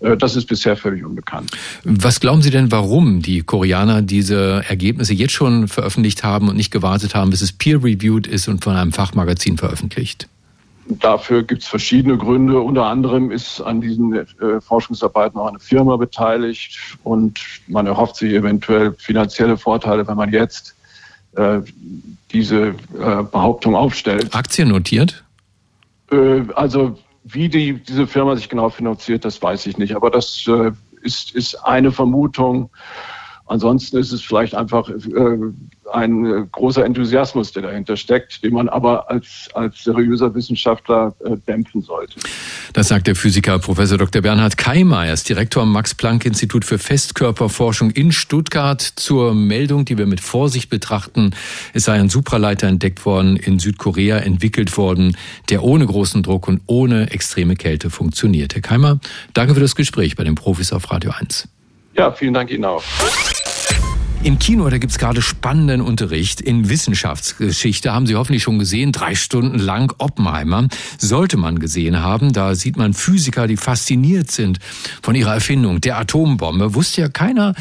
[0.00, 1.50] Äh, das ist bisher völlig unbekannt.
[1.84, 6.70] Was glauben Sie denn, warum die Koreaner diese Ergebnisse jetzt schon veröffentlicht haben und nicht
[6.70, 10.26] gewartet haben, bis es peer-reviewed ist und von einem Fachmagazin veröffentlicht?
[10.86, 12.60] Dafür gibt es verschiedene Gründe.
[12.60, 18.32] Unter anderem ist an diesen äh, Forschungsarbeiten auch eine Firma beteiligt und man erhofft sich
[18.32, 20.74] eventuell finanzielle Vorteile, wenn man jetzt
[21.36, 21.60] äh,
[22.32, 22.74] diese äh,
[23.30, 24.34] Behauptung aufstellt.
[24.34, 25.24] Aktien notiert?
[26.10, 29.96] Äh, also wie die, diese Firma sich genau finanziert, das weiß ich nicht.
[29.96, 32.70] Aber das äh, ist, ist eine Vermutung.
[33.46, 34.94] Ansonsten ist es vielleicht einfach äh,
[35.92, 41.36] ein äh, großer Enthusiasmus, der dahinter steckt, den man aber als, als seriöser Wissenschaftler äh,
[41.46, 42.20] dämpfen sollte.
[42.72, 44.22] Das sagt der Physiker Professor Dr.
[44.22, 45.04] Bernhard Keimer.
[45.06, 50.70] Er ist Direktor am Max-Planck-Institut für Festkörperforschung in Stuttgart zur Meldung, die wir mit Vorsicht
[50.70, 51.32] betrachten.
[51.74, 55.16] Es sei ein Supraleiter entdeckt worden, in Südkorea entwickelt worden,
[55.50, 58.54] der ohne großen Druck und ohne extreme Kälte funktioniert.
[58.54, 59.00] Herr Keimer,
[59.34, 61.48] danke für das Gespräch bei den Profis auf Radio 1.
[61.96, 62.82] Ja, vielen Dank Ihnen auch.
[64.24, 67.92] Im Kino, da gibt's gerade spannenden Unterricht in Wissenschaftsgeschichte.
[67.92, 70.68] Haben Sie hoffentlich schon gesehen, drei Stunden lang Oppenheimer.
[70.96, 74.60] Sollte man gesehen haben, da sieht man Physiker, die fasziniert sind
[75.02, 76.74] von ihrer Erfindung, der Atombombe.
[76.74, 77.54] Wusste ja keiner,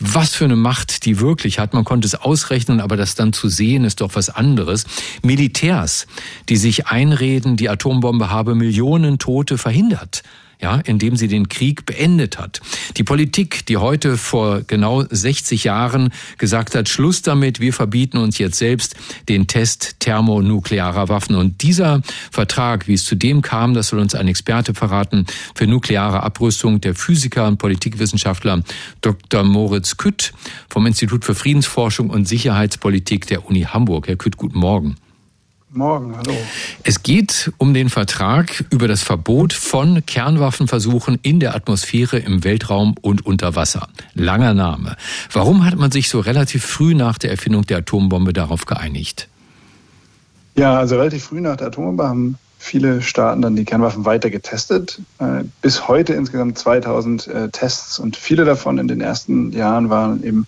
[0.00, 1.72] was für eine Macht die wirklich hat.
[1.72, 4.86] Man konnte es ausrechnen, aber das dann zu sehen, ist doch was anderes.
[5.22, 6.08] Militärs,
[6.48, 10.24] die sich einreden, die Atombombe habe Millionen Tote verhindert
[10.60, 12.60] ja, indem sie den Krieg beendet hat.
[12.96, 18.38] Die Politik, die heute vor genau 60 Jahren gesagt hat, Schluss damit, wir verbieten uns
[18.38, 18.96] jetzt selbst
[19.28, 21.36] den Test thermonuklearer Waffen.
[21.36, 25.66] Und dieser Vertrag, wie es zu dem kam, das soll uns ein Experte verraten für
[25.66, 28.62] nukleare Abrüstung, der Physiker und Politikwissenschaftler
[29.00, 29.44] Dr.
[29.44, 30.32] Moritz Kütt
[30.68, 34.08] vom Institut für Friedensforschung und Sicherheitspolitik der Uni Hamburg.
[34.08, 34.96] Herr Kütt, guten Morgen.
[35.78, 36.34] Morgen, hallo.
[36.82, 42.96] Es geht um den Vertrag über das Verbot von Kernwaffenversuchen in der Atmosphäre, im Weltraum
[43.00, 43.88] und unter Wasser.
[44.14, 44.96] Langer Name.
[45.30, 49.28] Warum hat man sich so relativ früh nach der Erfindung der Atombombe darauf geeinigt?
[50.56, 55.00] Ja, also relativ früh nach der Atombombe haben viele Staaten dann die Kernwaffen weiter getestet.
[55.18, 60.22] Äh, bis heute insgesamt 2000 äh, Tests und viele davon in den ersten Jahren waren
[60.24, 60.46] eben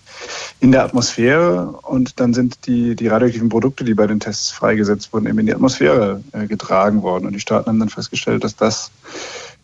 [0.58, 5.12] in der Atmosphäre und dann sind die, die radioaktiven Produkte, die bei den Tests freigesetzt
[5.12, 7.26] wurden, eben in die Atmosphäre äh, getragen worden.
[7.26, 8.90] Und die Staaten haben dann festgestellt, dass das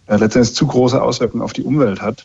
[0.08, 2.24] letztendlich zu große Auswirkungen auf die Umwelt hat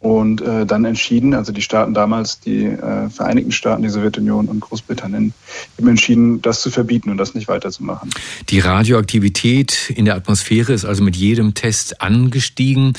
[0.00, 4.60] und äh, dann entschieden, also die Staaten damals, die äh, Vereinigten Staaten, die Sowjetunion und
[4.60, 5.34] Großbritannien,
[5.76, 8.10] eben entschieden, das zu verbieten und das nicht weiterzumachen.
[8.48, 12.92] Die Radioaktivität in der Atmosphäre ist also mit jedem Test angestiegen.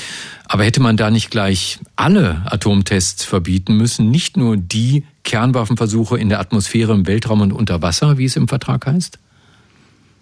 [0.46, 6.28] Aber hätte man da nicht gleich alle Atomtests verbieten müssen, nicht nur die Kernwaffenversuche in
[6.28, 9.18] der Atmosphäre, im Weltraum und unter Wasser, wie es im Vertrag heißt?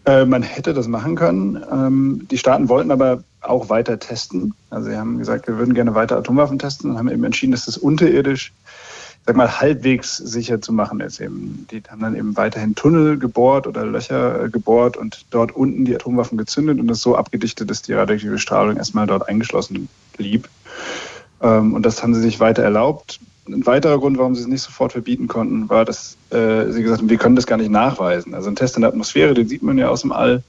[0.05, 1.59] Äh, man hätte das machen können.
[1.73, 4.55] Ähm, die Staaten wollten aber auch weiter testen.
[4.70, 7.66] Also sie haben gesagt, wir würden gerne weiter Atomwaffen testen und haben eben entschieden, dass
[7.66, 8.53] das unterirdisch,
[9.27, 11.20] sag mal, halbwegs sicher zu machen ist.
[11.20, 15.85] Eben, die haben dann eben weiterhin Tunnel gebohrt oder Löcher äh, gebohrt und dort unten
[15.85, 20.48] die Atomwaffen gezündet und das so abgedichtet, dass die radioaktive Strahlung erstmal dort eingeschlossen blieb.
[21.40, 23.20] Ähm, und das haben sie sich weiter erlaubt.
[23.46, 27.01] Ein weiterer Grund, warum sie es nicht sofort verbieten konnten, war, dass äh, sie gesagt
[27.01, 28.35] haben, wir können das gar nicht nachweisen.
[28.35, 30.42] Also ein Test in der Atmosphäre, den sieht man ja aus dem All,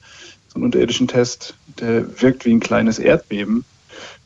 [0.50, 3.64] so einen unterirdischen Test, der wirkt wie ein kleines Erdbeben.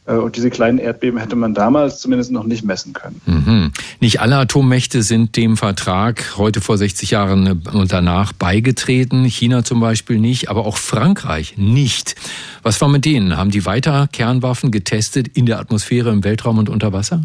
[0.07, 3.21] Äh, und diese kleinen Erdbeben hätte man damals zumindest noch nicht messen können.
[3.27, 3.73] Mhm.
[4.01, 9.25] Nicht alle Atommächte sind dem Vertrag heute vor 60 Jahren und danach beigetreten.
[9.25, 12.15] China zum Beispiel nicht, aber auch Frankreich nicht.
[12.63, 13.37] Was war mit denen?
[13.37, 17.23] Haben die weiter Kernwaffen getestet in der Atmosphäre, im Weltraum und unter Wasser?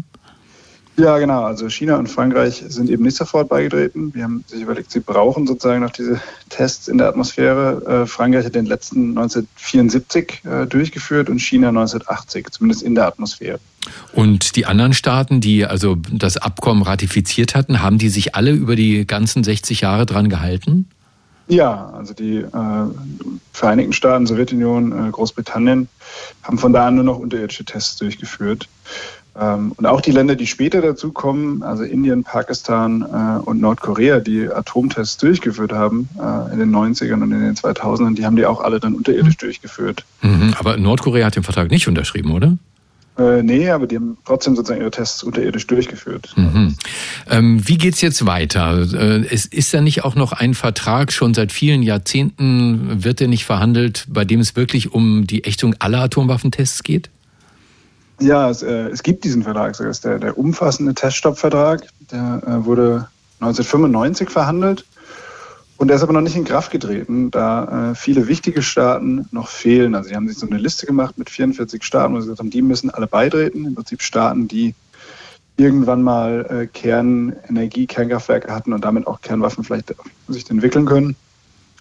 [0.96, 1.44] Ja, genau.
[1.44, 4.12] Also China und Frankreich sind eben nicht sofort beigetreten.
[4.14, 8.02] Wir haben sich überlegt, sie brauchen sozusagen noch diese Tests in der Atmosphäre.
[8.02, 13.60] Äh, Frankreich hat den letzten 1974 äh, durchgeführt und China 1980, zumindest in der Atmosphäre.
[14.12, 18.76] Und die anderen Staaten, die also das Abkommen ratifiziert hatten, haben die sich alle über
[18.76, 20.86] die ganzen 60 Jahre dran gehalten?
[21.50, 22.48] Ja, also die äh,
[23.52, 25.88] Vereinigten Staaten, Sowjetunion, äh, Großbritannien
[26.44, 28.68] haben von da an nur noch unterirdische Tests durchgeführt.
[29.38, 34.48] Ähm, und auch die Länder, die später dazukommen, also Indien, Pakistan äh, und Nordkorea, die
[34.48, 38.60] Atomtests durchgeführt haben äh, in den 90ern und in den 2000ern, die haben die auch
[38.60, 40.04] alle dann unterirdisch durchgeführt.
[40.22, 42.56] Mhm, aber Nordkorea hat den Vertrag nicht unterschrieben, oder?
[43.18, 46.32] Äh, nee, aber die haben trotzdem sozusagen ihre Tests unterirdisch durchgeführt.
[46.36, 46.74] Mhm.
[47.28, 48.86] Ähm, wie geht's jetzt weiter?
[48.92, 53.28] Äh, es ist da nicht auch noch ein Vertrag, schon seit vielen Jahrzehnten wird der
[53.28, 57.10] nicht verhandelt, bei dem es wirklich um die Ächtung aller Atomwaffentests geht?
[58.20, 59.76] Ja, es, äh, es gibt diesen Vertrag.
[59.76, 61.86] Das ist der, der umfassende Teststoppvertrag.
[62.10, 63.08] Der äh, wurde
[63.40, 64.84] 1995 verhandelt
[65.80, 69.48] und der ist aber noch nicht in Kraft getreten, da äh, viele wichtige Staaten noch
[69.48, 69.94] fehlen.
[69.94, 72.50] Also sie haben sich so eine Liste gemacht mit 44 Staaten, wo sie gesagt haben,
[72.50, 73.64] die müssen alle beitreten.
[73.64, 74.74] Im Prinzip Staaten, die
[75.56, 79.94] irgendwann mal äh, Kernenergie, Kernkraftwerke hatten und damit auch Kernwaffen vielleicht
[80.28, 81.16] sich entwickeln können.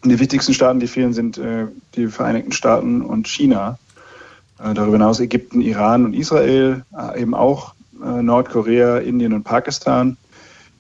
[0.01, 3.79] Und die wichtigsten Staaten, die fehlen, sind äh, die Vereinigten Staaten und China.
[4.63, 10.17] Äh, darüber hinaus Ägypten, Iran und Israel, äh, eben auch äh, Nordkorea, Indien und Pakistan.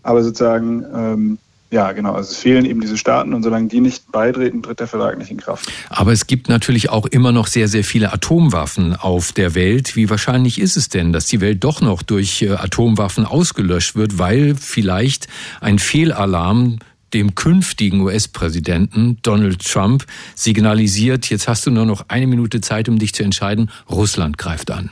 [0.03, 1.37] Aber sozusagen, ähm,
[1.71, 4.87] ja, genau, also es fehlen eben diese Staaten und solange die nicht beitreten, tritt der
[4.87, 5.71] Vertrag nicht in Kraft.
[5.89, 9.95] Aber es gibt natürlich auch immer noch sehr, sehr viele Atomwaffen auf der Welt.
[9.95, 14.55] Wie wahrscheinlich ist es denn, dass die Welt doch noch durch Atomwaffen ausgelöscht wird, weil
[14.55, 15.27] vielleicht
[15.61, 16.79] ein Fehlalarm
[17.13, 22.99] dem künftigen US-Präsidenten Donald Trump signalisiert, jetzt hast du nur noch eine Minute Zeit, um
[22.99, 24.91] dich zu entscheiden, Russland greift an?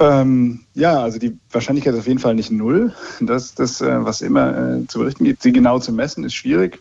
[0.00, 2.94] Ähm, ja, also die Wahrscheinlichkeit ist auf jeden Fall nicht null.
[3.20, 6.78] Das, das äh, was immer äh, zu berichten gibt, sie genau zu messen, ist schwierig.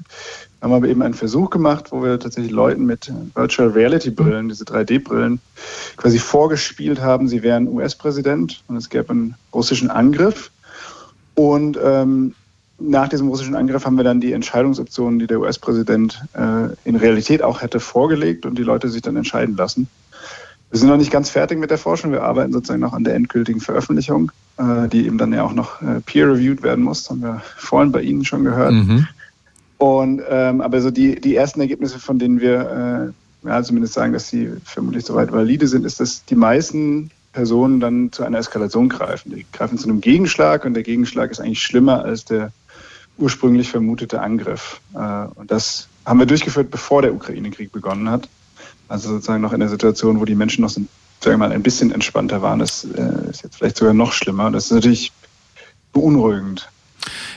[0.62, 4.65] Haben aber eben einen Versuch gemacht, wo wir tatsächlich Leuten mit Virtual Reality Brillen, diese
[4.65, 5.39] 3D-Brillen,
[5.97, 10.51] quasi vorgespielt haben, sie wären US-Präsident und es gäbe einen russischen Angriff.
[11.33, 12.33] Und ähm,
[12.79, 17.41] nach diesem russischen Angriff haben wir dann die Entscheidungsoptionen, die der US-Präsident äh, in Realität
[17.41, 19.87] auch hätte, vorgelegt und die Leute sich dann entscheiden lassen.
[20.69, 22.11] Wir sind noch nicht ganz fertig mit der Forschung.
[22.11, 25.81] Wir arbeiten sozusagen noch an der endgültigen Veröffentlichung, äh, die eben dann ja auch noch
[25.81, 27.03] äh, peer-reviewed werden muss.
[27.03, 28.73] Das haben wir vorhin bei Ihnen schon gehört.
[28.73, 29.07] Mhm.
[29.77, 33.13] Und ähm, aber so die, die ersten Ergebnisse, von denen wir
[33.43, 37.79] äh, ja, zumindest sagen, dass sie vermutlich soweit valide sind, ist, dass die meisten Personen
[37.79, 39.33] dann zu einer Eskalation greifen.
[39.35, 42.51] Die greifen zu einem Gegenschlag und der Gegenschlag ist eigentlich schlimmer als der
[43.17, 44.82] ursprünglich vermutete Angriff.
[44.93, 48.30] Äh, und das haben wir durchgeführt, bevor der Ukraine-Krieg begonnen hat.
[48.88, 51.91] Also sozusagen noch in der Situation, wo die Menschen noch sagen wir mal, ein bisschen
[51.91, 52.60] entspannter waren.
[52.60, 54.51] Das äh, ist jetzt vielleicht sogar noch schlimmer.
[54.51, 55.12] Das ist natürlich
[55.93, 56.69] beunruhigend.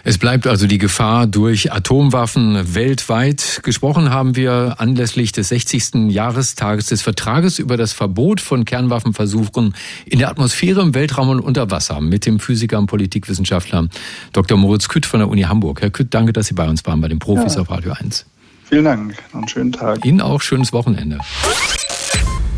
[0.04, 3.60] Es bleibt also die Gefahr durch Atomwaffen weltweit.
[3.62, 6.10] Gesprochen haben wir anlässlich des 60.
[6.10, 9.74] Jahrestages des Vertrages über das Verbot von Kernwaffenversuchen
[10.06, 13.88] in der Atmosphäre, im Weltraum und unter Wasser mit dem Physiker und Politikwissenschaftler
[14.32, 14.58] Dr.
[14.58, 15.82] Moritz Kütt von der Uni Hamburg.
[15.82, 17.62] Herr Kütt, danke, dass Sie bei uns waren bei den Profis ja.
[17.62, 18.26] auf Radio 1.
[18.64, 19.16] Vielen Dank.
[19.32, 20.04] Einen schönen Tag.
[20.04, 21.18] Ihnen auch schönes Wochenende.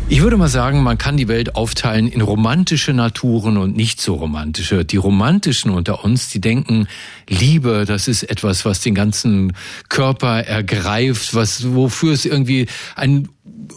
[0.09, 4.15] Ich würde mal sagen, man kann die Welt aufteilen in romantische Naturen und nicht so
[4.15, 4.85] romantische.
[4.85, 6.87] Die romantischen unter uns, die denken,
[7.27, 9.53] Liebe, das ist etwas, was den ganzen
[9.89, 13.29] Körper ergreift, was, wofür es irgendwie ein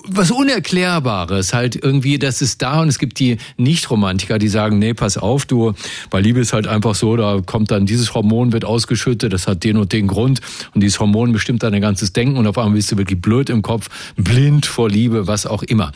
[0.09, 4.95] was Unerklärbares, halt irgendwie, das ist da und es gibt die Nicht-Romantiker, die sagen, nee,
[4.95, 5.75] pass auf, du,
[6.11, 9.65] bei Liebe ist halt einfach so, da kommt dann dieses Hormon, wird ausgeschüttet, das hat
[9.65, 10.41] den und den Grund
[10.75, 13.63] und dieses Hormon bestimmt dein ganzes Denken und auf einmal bist du wirklich blöd im
[13.63, 15.93] Kopf, blind vor Liebe, was auch immer.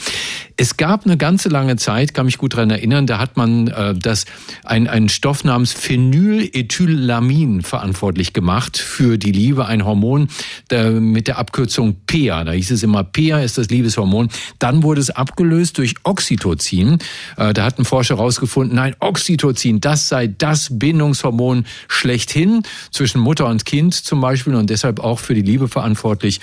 [0.56, 3.94] Es gab eine ganze lange Zeit, kann mich gut daran erinnern, da hat man äh,
[3.94, 4.26] das,
[4.64, 10.28] ein, einen Stoff namens Phenylethylamin verantwortlich gemacht für die Liebe, ein Hormon
[10.70, 12.44] der, mit der Abkürzung PEA.
[12.44, 14.28] Da hieß es immer, PEA ist das Liebeshormon.
[14.58, 16.98] Dann wurde es abgelöst durch Oxytocin.
[17.36, 23.46] Äh, da hat ein Forscher herausgefunden, nein, Oxytocin, das sei das Bindungshormon schlechthin zwischen Mutter
[23.46, 26.40] und Kind zum Beispiel und deshalb auch für die Liebe verantwortlich.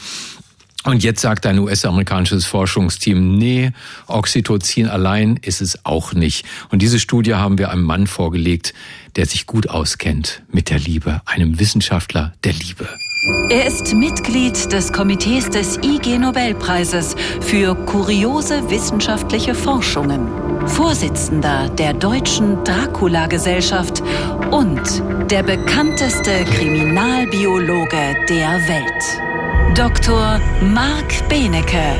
[0.83, 3.71] Und jetzt sagt ein US-amerikanisches Forschungsteam, nee,
[4.07, 6.45] Oxytocin allein ist es auch nicht.
[6.69, 8.73] Und diese Studie haben wir einem Mann vorgelegt,
[9.17, 12.87] der sich gut auskennt mit der Liebe, einem Wissenschaftler der Liebe.
[13.49, 20.27] Er ist Mitglied des Komitees des IG Nobelpreises für kuriose wissenschaftliche Forschungen,
[20.67, 24.01] Vorsitzender der Deutschen Dracula-Gesellschaft
[24.51, 24.81] und
[25.29, 29.77] der bekannteste Kriminalbiologe der Welt.
[29.77, 30.39] Dr.
[30.61, 31.95] Marc Benecke,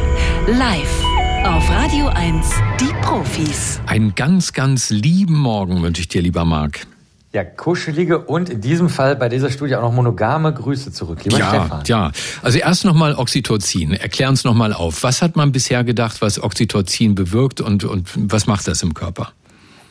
[0.47, 1.03] live
[1.45, 3.79] auf Radio 1, die Profis.
[3.85, 6.87] Einen ganz, ganz lieben Morgen wünsche ich dir, lieber Marc.
[7.33, 11.37] Ja, kuschelige und in diesem Fall bei dieser Studie auch noch monogame Grüße zurück, lieber
[11.37, 11.83] ja, Stefan.
[11.85, 12.11] Ja,
[12.41, 13.93] also erst nochmal Oxytocin.
[13.93, 15.03] Erklär uns nochmal auf.
[15.03, 19.33] Was hat man bisher gedacht, was Oxytocin bewirkt und, und was macht das im Körper?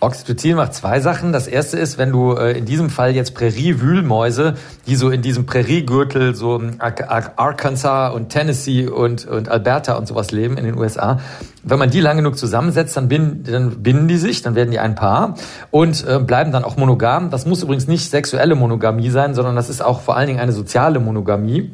[0.00, 1.32] Oxytocin macht zwei Sachen.
[1.32, 4.54] Das erste ist, wenn du äh, in diesem Fall jetzt Prärie-Wühlmäuse,
[4.87, 10.58] die so in diesem Präriegürtel, so Arkansas und Tennessee und, und Alberta und sowas leben
[10.58, 11.21] in den USA,
[11.62, 14.79] wenn man die lang genug zusammensetzt, dann binden, dann binden die sich, dann werden die
[14.79, 15.35] ein Paar
[15.71, 17.31] und äh, bleiben dann auch monogam.
[17.31, 20.52] Das muss übrigens nicht sexuelle Monogamie sein, sondern das ist auch vor allen Dingen eine
[20.52, 21.73] soziale Monogamie.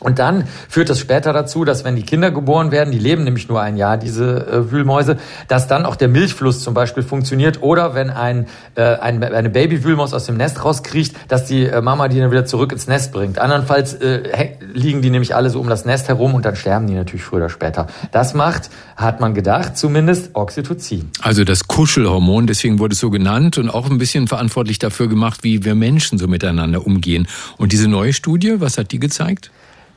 [0.00, 3.48] Und dann führt das später dazu, dass wenn die Kinder geboren werden, die leben nämlich
[3.48, 7.62] nur ein Jahr, diese äh, Wühlmäuse, dass dann auch der Milchfluss zum Beispiel funktioniert.
[7.62, 12.08] Oder wenn ein, äh, ein, eine Babywühlmaus aus dem Nest rauskriecht, dass die äh, Mama
[12.08, 13.38] die dann wieder zurück ins Nest bringt.
[13.38, 16.94] Andernfalls äh, liegen die nämlich alle so um das Nest herum und dann sterben die
[16.94, 17.86] natürlich früher oder später.
[18.10, 21.10] Das macht, hat man gedacht, zumindest Oxytocin.
[21.20, 25.40] Also das Kuschelhormon, deswegen wurde es so genannt und auch ein bisschen verantwortlich dafür gemacht,
[25.42, 27.28] wie wir Menschen so miteinander umgehen.
[27.58, 29.50] Und diese neue Studie, was hat die gezeigt?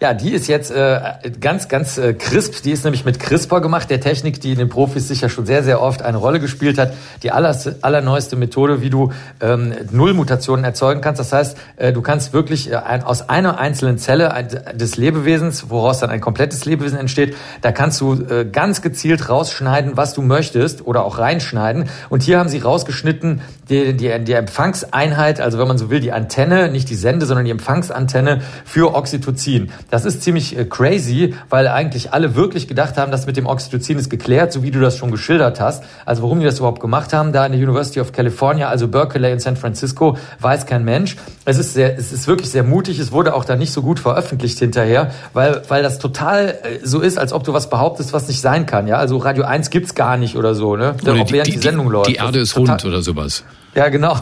[0.04, 1.00] Ja, die ist jetzt äh,
[1.40, 2.62] ganz, ganz äh, crisp.
[2.64, 5.64] Die ist nämlich mit CRISPR gemacht, der Technik, die in den Profis sicher schon sehr,
[5.64, 6.92] sehr oft eine Rolle gespielt hat.
[7.24, 11.22] Die aller, allerneueste Methode, wie du ähm, Nullmutationen erzeugen kannst.
[11.22, 16.02] Das heißt, äh, du kannst wirklich äh, ein, aus einer einzelnen Zelle des Lebewesens, woraus
[16.02, 20.86] dann ein komplettes Lebewesen entsteht, da kannst du äh, ganz gezielt rausschneiden, was du möchtest
[20.86, 21.86] oder auch reinschneiden.
[22.10, 23.40] Und hier haben sie rausgeschnitten
[23.70, 27.46] die, die, die Empfangseinheit, also wenn man so will, die Antenne, nicht die Sende, sondern
[27.46, 29.72] die Empfangsantenne für Oxytocin.
[29.90, 33.98] Das ist ziemlich äh, crazy, weil eigentlich alle wirklich gedacht haben, dass mit dem Oxytocin
[33.98, 35.84] ist geklärt, so wie du das schon geschildert hast.
[36.06, 39.32] Also warum die das überhaupt gemacht haben, da in der University of California, also Berkeley
[39.32, 41.16] in San Francisco, weiß kein Mensch.
[41.46, 43.00] Es ist sehr, es ist wirklich sehr mutig.
[43.00, 47.00] Es wurde auch da nicht so gut veröffentlicht hinterher, weil, weil das total äh, so
[47.00, 48.88] ist, als ob du was behauptest, was nicht sein kann.
[48.88, 50.96] Ja, also Radio 1 gibt's gar nicht oder so, ne?
[51.02, 52.10] Oder auch die, während die, die Sendung läuft.
[52.10, 53.44] Die Erde ist rund oder sowas.
[53.76, 54.18] Ja, genau.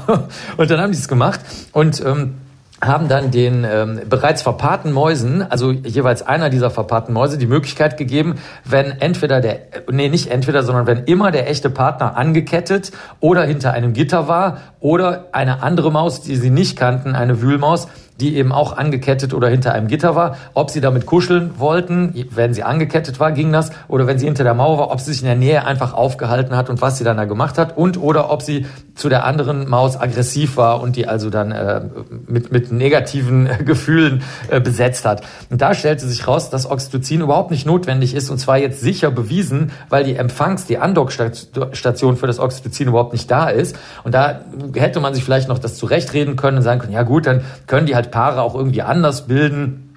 [0.57, 1.39] Und dann haben die es gemacht.
[1.71, 2.35] Und ähm,
[2.83, 7.95] haben dann den ähm, bereits verpaarten Mäusen, also jeweils einer dieser verpaarten Mäuse, die Möglichkeit
[7.95, 9.59] gegeben, wenn entweder der,
[9.91, 14.57] nee, nicht entweder, sondern wenn immer der echte Partner angekettet oder hinter einem Gitter war
[14.79, 17.87] oder eine andere Maus, die sie nicht kannten, eine Wühlmaus,
[18.21, 20.37] die eben auch angekettet oder hinter einem Gitter war.
[20.53, 23.71] Ob sie damit kuscheln wollten, wenn sie angekettet war, ging das.
[23.87, 26.55] Oder wenn sie hinter der Mauer war, ob sie sich in der Nähe einfach aufgehalten
[26.55, 27.75] hat und was sie dann da gemacht hat.
[27.75, 31.81] Und oder ob sie zu der anderen Maus aggressiv war und die also dann äh,
[32.27, 35.23] mit, mit negativen Gefühlen äh, besetzt hat.
[35.49, 38.29] Und da stellte sich raus, dass Oxytocin überhaupt nicht notwendig ist.
[38.29, 43.29] Und zwar jetzt sicher bewiesen, weil die Empfangs-, die Andockstation für das Oxytocin überhaupt nicht
[43.29, 43.75] da ist.
[44.03, 44.41] Und da
[44.73, 47.85] hätte man sich vielleicht noch das zurechtreden können und sagen können, ja gut, dann können
[47.85, 49.90] die halt Paare auch irgendwie anders bilden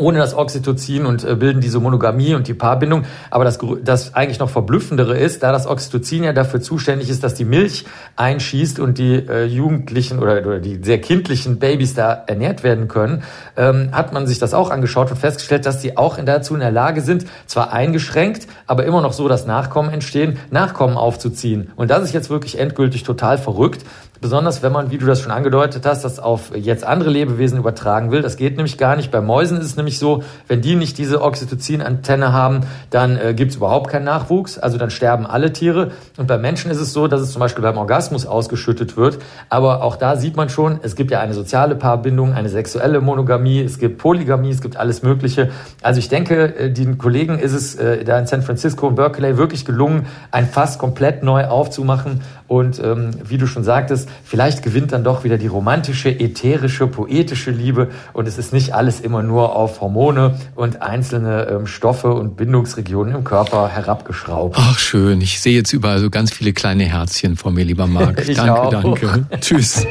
[0.00, 3.04] ohne das Oxytocin und äh, bilden diese Monogamie und die Paarbindung.
[3.30, 7.34] Aber das, das eigentlich noch verblüffendere ist, da das Oxytocin ja dafür zuständig ist, dass
[7.34, 7.84] die Milch
[8.16, 13.22] einschießt und die äh, Jugendlichen oder, oder die sehr kindlichen Babys da ernährt werden können,
[13.56, 16.70] ähm, hat man sich das auch angeschaut und festgestellt, dass die auch dazu in der
[16.70, 21.70] Lage sind, zwar eingeschränkt, aber immer noch so, dass Nachkommen entstehen, Nachkommen aufzuziehen.
[21.76, 23.84] Und das ist jetzt wirklich endgültig total verrückt.
[24.20, 28.10] Besonders wenn man, wie du das schon angedeutet hast, das auf jetzt andere Lebewesen übertragen
[28.10, 28.20] will.
[28.20, 29.10] Das geht nämlich gar nicht.
[29.10, 32.60] Bei Mäusen ist es nämlich so, wenn die nicht diese Oxytocin-Antenne haben,
[32.90, 34.58] dann äh, gibt es überhaupt keinen Nachwuchs.
[34.58, 35.92] Also dann sterben alle Tiere.
[36.18, 39.16] Und bei Menschen ist es so, dass es zum Beispiel beim Orgasmus ausgeschüttet wird.
[39.48, 43.62] Aber auch da sieht man schon, es gibt ja eine soziale Paarbindung, eine sexuelle Monogamie,
[43.62, 45.48] es gibt Polygamie, es gibt alles Mögliche.
[45.80, 49.38] Also ich denke, äh, den Kollegen ist es äh, da in San Francisco und Berkeley
[49.38, 52.20] wirklich gelungen, ein Fass komplett neu aufzumachen.
[52.48, 57.50] Und ähm, wie du schon sagtest, vielleicht gewinnt dann doch wieder die romantische, ätherische, poetische
[57.50, 62.36] Liebe und es ist nicht alles immer nur auf Hormone und einzelne ähm, Stoffe und
[62.36, 64.56] Bindungsregionen im Körper herabgeschraubt.
[64.58, 68.24] Ach schön, ich sehe jetzt überall so ganz viele kleine Herzchen vor mir, lieber Marc.
[68.34, 68.70] danke, auch.
[68.70, 69.26] danke.
[69.40, 69.86] Tschüss.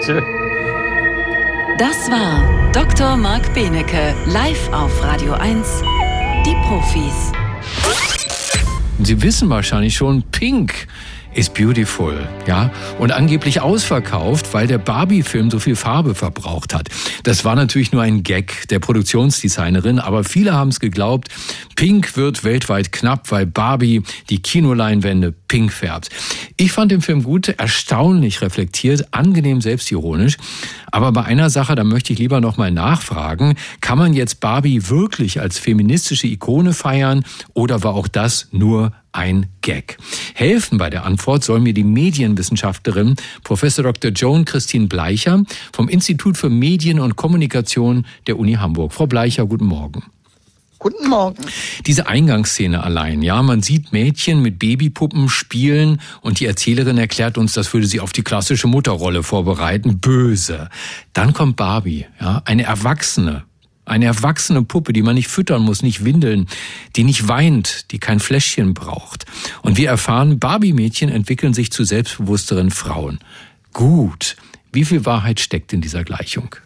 [0.00, 0.22] Tschüss.
[1.78, 3.16] Das war Dr.
[3.16, 5.82] Marc Benecke, live auf Radio 1,
[6.46, 7.32] die Profis.
[9.02, 10.86] Sie wissen wahrscheinlich schon, Pink
[11.36, 16.88] is beautiful, ja, und angeblich ausverkauft, weil der Barbie-Film so viel Farbe verbraucht hat.
[17.24, 21.28] Das war natürlich nur ein Gag der Produktionsdesignerin, aber viele haben es geglaubt.
[21.76, 26.08] Pink wird weltweit knapp, weil Barbie die Kinoleinwände pink färbt.
[26.56, 30.38] Ich fand den Film gut, erstaunlich reflektiert, angenehm selbstironisch.
[30.90, 35.40] Aber bei einer Sache, da möchte ich lieber nochmal nachfragen, kann man jetzt Barbie wirklich
[35.40, 39.98] als feministische Ikone feiern oder war auch das nur ein Gag.
[40.34, 44.10] Helfen bei der Antwort soll mir die Medienwissenschaftlerin Professor Dr.
[44.10, 45.42] Joan Christine Bleicher
[45.72, 48.92] vom Institut für Medien und Kommunikation der Uni Hamburg.
[48.92, 50.04] Frau Bleicher, guten Morgen.
[50.78, 51.42] Guten Morgen.
[51.86, 57.54] Diese Eingangsszene allein, ja, man sieht Mädchen mit Babypuppen spielen und die Erzählerin erklärt uns,
[57.54, 59.98] das würde sie auf die klassische Mutterrolle vorbereiten.
[59.98, 60.68] Böse.
[61.14, 63.44] Dann kommt Barbie, ja, eine Erwachsene,
[63.86, 66.48] eine erwachsene Puppe, die man nicht füttern muss, nicht windeln,
[66.96, 69.24] die nicht weint, die kein Fläschchen braucht.
[69.62, 73.20] Und wir erfahren, Barbie-Mädchen entwickeln sich zu selbstbewussteren Frauen.
[73.72, 74.36] Gut.
[74.72, 76.56] Wie viel Wahrheit steckt in dieser Gleichung?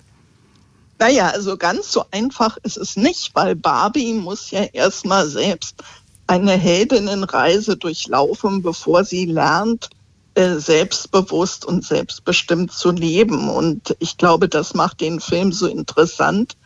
[0.99, 5.83] Naja, also ganz so einfach ist es nicht, weil Barbie muss ja erstmal selbst
[6.27, 9.91] eine Heldinnenreise durchlaufen, bevor sie lernt,
[10.35, 13.49] äh, selbstbewusst und selbstbestimmt zu leben.
[13.49, 16.57] Und ich glaube, das macht den Film so interessant,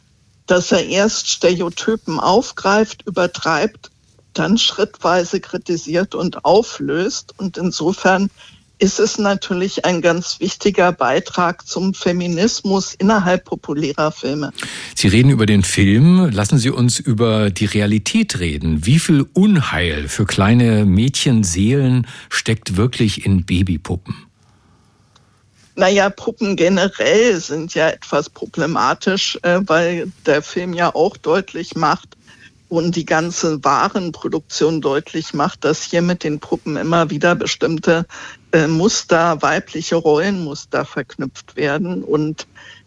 [0.47, 3.90] dass er erst Stereotypen aufgreift, übertreibt,
[4.34, 7.34] dann schrittweise kritisiert und auflöst.
[7.38, 8.30] Und insofern
[8.78, 14.53] ist es natürlich ein ganz wichtiger Beitrag zum Feminismus innerhalb populärer Filme.
[14.95, 16.28] Sie reden über den Film.
[16.30, 18.84] Lassen Sie uns über die Realität reden.
[18.84, 24.26] Wie viel Unheil für kleine Mädchenseelen steckt wirklich in Babypuppen?
[25.76, 32.16] Naja, Puppen generell sind ja etwas problematisch, äh, weil der Film ja auch deutlich macht,
[32.68, 38.06] und die ganze Warenproduktion deutlich macht, dass hier mit den Puppen immer wieder bestimmte
[38.52, 42.02] äh, Muster, weibliche Rollenmuster verknüpft werden.
[42.02, 42.46] Und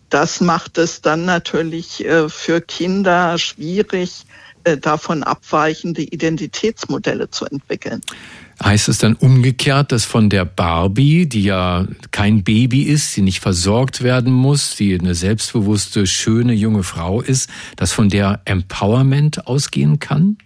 [0.10, 4.26] das macht es dann natürlich äh, für Kinder schwierig,
[4.64, 8.02] äh, davon abweichende Identitätsmodelle zu entwickeln.
[8.64, 13.40] Heißt es dann umgekehrt, dass von der Barbie, die ja kein Baby ist, die nicht
[13.40, 20.00] versorgt werden muss, die eine selbstbewusste, schöne junge Frau ist, dass von der Empowerment ausgehen
[20.00, 20.38] kann?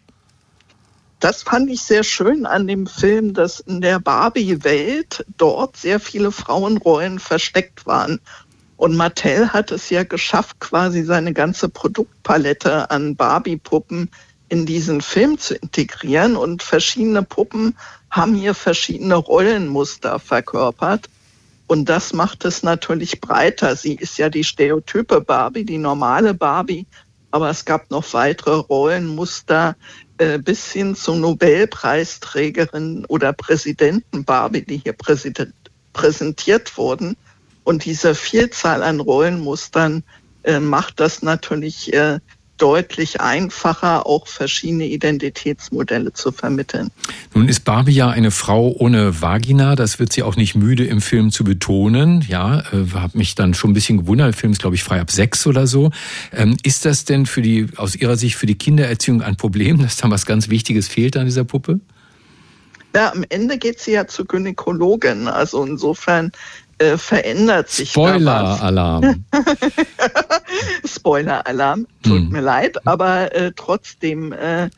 [1.22, 6.32] Das fand ich sehr schön an dem Film, dass in der Barbie-Welt dort sehr viele
[6.32, 8.20] Frauenrollen versteckt waren.
[8.76, 14.10] Und Mattel hat es ja geschafft, quasi seine ganze Produktpalette an Barbie-Puppen
[14.50, 16.36] in diesen Film zu integrieren.
[16.36, 17.78] Und verschiedene Puppen
[18.12, 21.10] haben hier verschiedene Rollenmuster verkörpert.
[21.68, 23.78] Und das macht es natürlich breiter.
[23.78, 26.86] Sie ist ja die stereotype Barbie, die normale Barbie.
[27.32, 29.78] Aber es gab noch weitere Rollenmuster
[30.18, 34.96] äh, bis hin zur Nobelpreisträgerin oder Präsidenten Barbie, die hier
[35.94, 37.16] präsentiert wurden.
[37.64, 40.04] Und diese Vielzahl an Rollenmustern
[40.44, 42.20] äh, macht das natürlich äh,
[42.62, 46.90] deutlich einfacher, auch verschiedene Identitätsmodelle zu vermitteln.
[47.34, 49.76] Nun ist Barbie ja eine Frau ohne Vagina.
[49.76, 52.24] Das wird sie auch nicht müde im Film zu betonen.
[52.28, 54.28] Ja, äh, habe mich dann schon ein bisschen gewundert.
[54.28, 55.92] Der Film ist, glaube ich, frei ab sechs oder so.
[56.32, 59.98] Ähm, ist das denn für die, aus Ihrer Sicht für die Kindererziehung ein Problem, dass
[59.98, 61.80] da was ganz Wichtiges fehlt an dieser Puppe?
[62.94, 65.28] Ja, am Ende geht sie ja zur Gynäkologin.
[65.28, 66.32] Also insofern
[66.82, 69.24] äh, verändert sich Spoiler-Alarm.
[70.86, 72.30] Spoiler-Alarm, tut hm.
[72.30, 74.70] mir leid, aber äh, trotzdem, äh,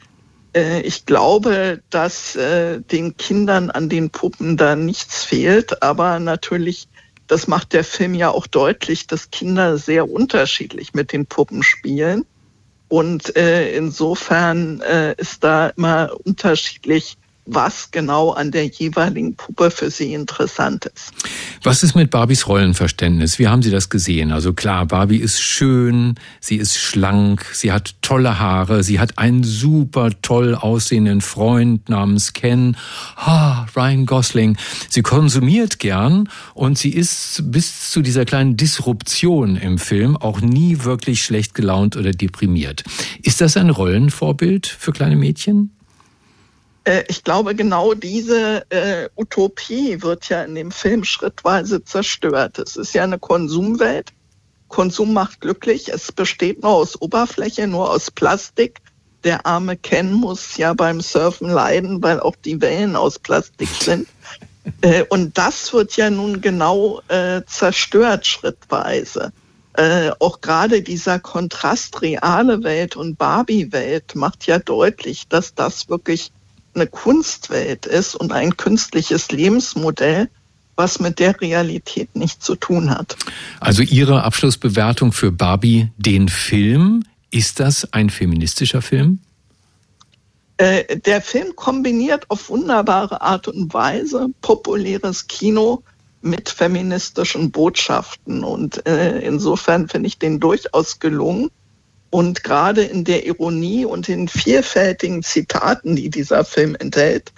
[0.53, 6.89] äh, ich glaube, dass äh, den Kindern an den Puppen da nichts fehlt, aber natürlich,
[7.27, 12.25] das macht der Film ja auch deutlich, dass Kinder sehr unterschiedlich mit den Puppen spielen.
[12.89, 14.83] Und äh, insofern
[15.17, 21.11] ist da immer unterschiedlich was genau an der jeweiligen Puppe für sie interessant ist.
[21.63, 23.39] Was ist mit Barbies Rollenverständnis?
[23.39, 24.31] Wie haben Sie das gesehen?
[24.31, 29.43] Also klar, Barbie ist schön, sie ist schlank, sie hat tolle Haare, sie hat einen
[29.43, 32.77] super toll aussehenden Freund namens Ken,
[33.15, 34.57] ah, Ryan Gosling.
[34.89, 40.83] Sie konsumiert gern und sie ist bis zu dieser kleinen Disruption im Film auch nie
[40.83, 42.83] wirklich schlecht gelaunt oder deprimiert.
[43.21, 45.71] Ist das ein Rollenvorbild für kleine Mädchen?
[46.83, 52.59] Äh, ich glaube, genau diese äh, Utopie wird ja in dem Film schrittweise zerstört.
[52.59, 54.11] Es ist ja eine Konsumwelt.
[54.67, 55.89] Konsum macht glücklich.
[55.89, 58.79] Es besteht nur aus Oberfläche, nur aus Plastik.
[59.23, 64.07] Der arme Ken muss ja beim Surfen leiden, weil auch die Wellen aus Plastik sind.
[64.81, 69.31] Äh, und das wird ja nun genau äh, zerstört schrittweise.
[69.75, 76.31] Äh, auch gerade dieser Kontrast reale Welt und Barbie-Welt macht ja deutlich, dass das wirklich
[76.75, 80.29] eine Kunstwelt ist und ein künstliches Lebensmodell,
[80.75, 83.15] was mit der Realität nichts zu tun hat.
[83.59, 89.19] Also Ihre Abschlussbewertung für Barbie, den Film, ist das ein feministischer Film?
[90.57, 95.83] Äh, der Film kombiniert auf wunderbare Art und Weise populäres Kino
[96.21, 98.43] mit feministischen Botschaften.
[98.43, 101.49] Und äh, insofern finde ich den durchaus gelungen
[102.13, 107.33] und gerade in der Ironie und den vielfältigen Zitaten, die dieser Film enthält,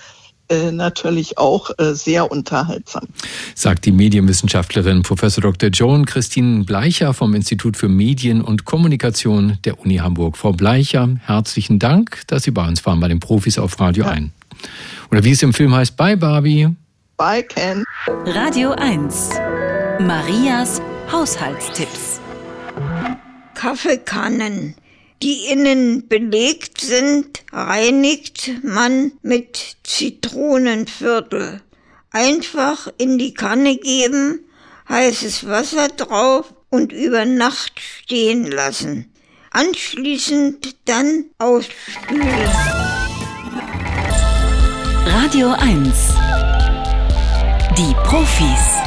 [0.50, 3.08] äh, natürlich auch äh, sehr unterhaltsam.
[3.56, 5.70] Sagt die Medienwissenschaftlerin Professor Dr.
[5.70, 10.36] Joan Christine Bleicher vom Institut für Medien und Kommunikation der Uni Hamburg.
[10.36, 14.12] Frau Bleicher, herzlichen Dank, dass Sie bei uns waren bei den Profis auf Radio ja.
[14.12, 14.30] 1.
[15.10, 16.68] Oder wie es im Film heißt, Bye Barbie.
[17.16, 17.86] Bye Ken.
[18.26, 19.30] Radio 1.
[20.02, 22.15] Marias Haushaltstipps.
[23.56, 24.76] Kaffeekannen,
[25.24, 31.62] die innen belegt sind, reinigt man mit Zitronenviertel.
[32.12, 34.46] Einfach in die Kanne geben,
[34.88, 39.12] heißes Wasser drauf und über Nacht stehen lassen.
[39.52, 42.50] Anschließend dann ausspülen.
[45.08, 46.14] Radio 1
[47.78, 48.85] Die Profis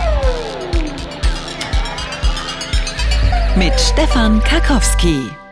[3.59, 5.48] mit Stefan Karkowski.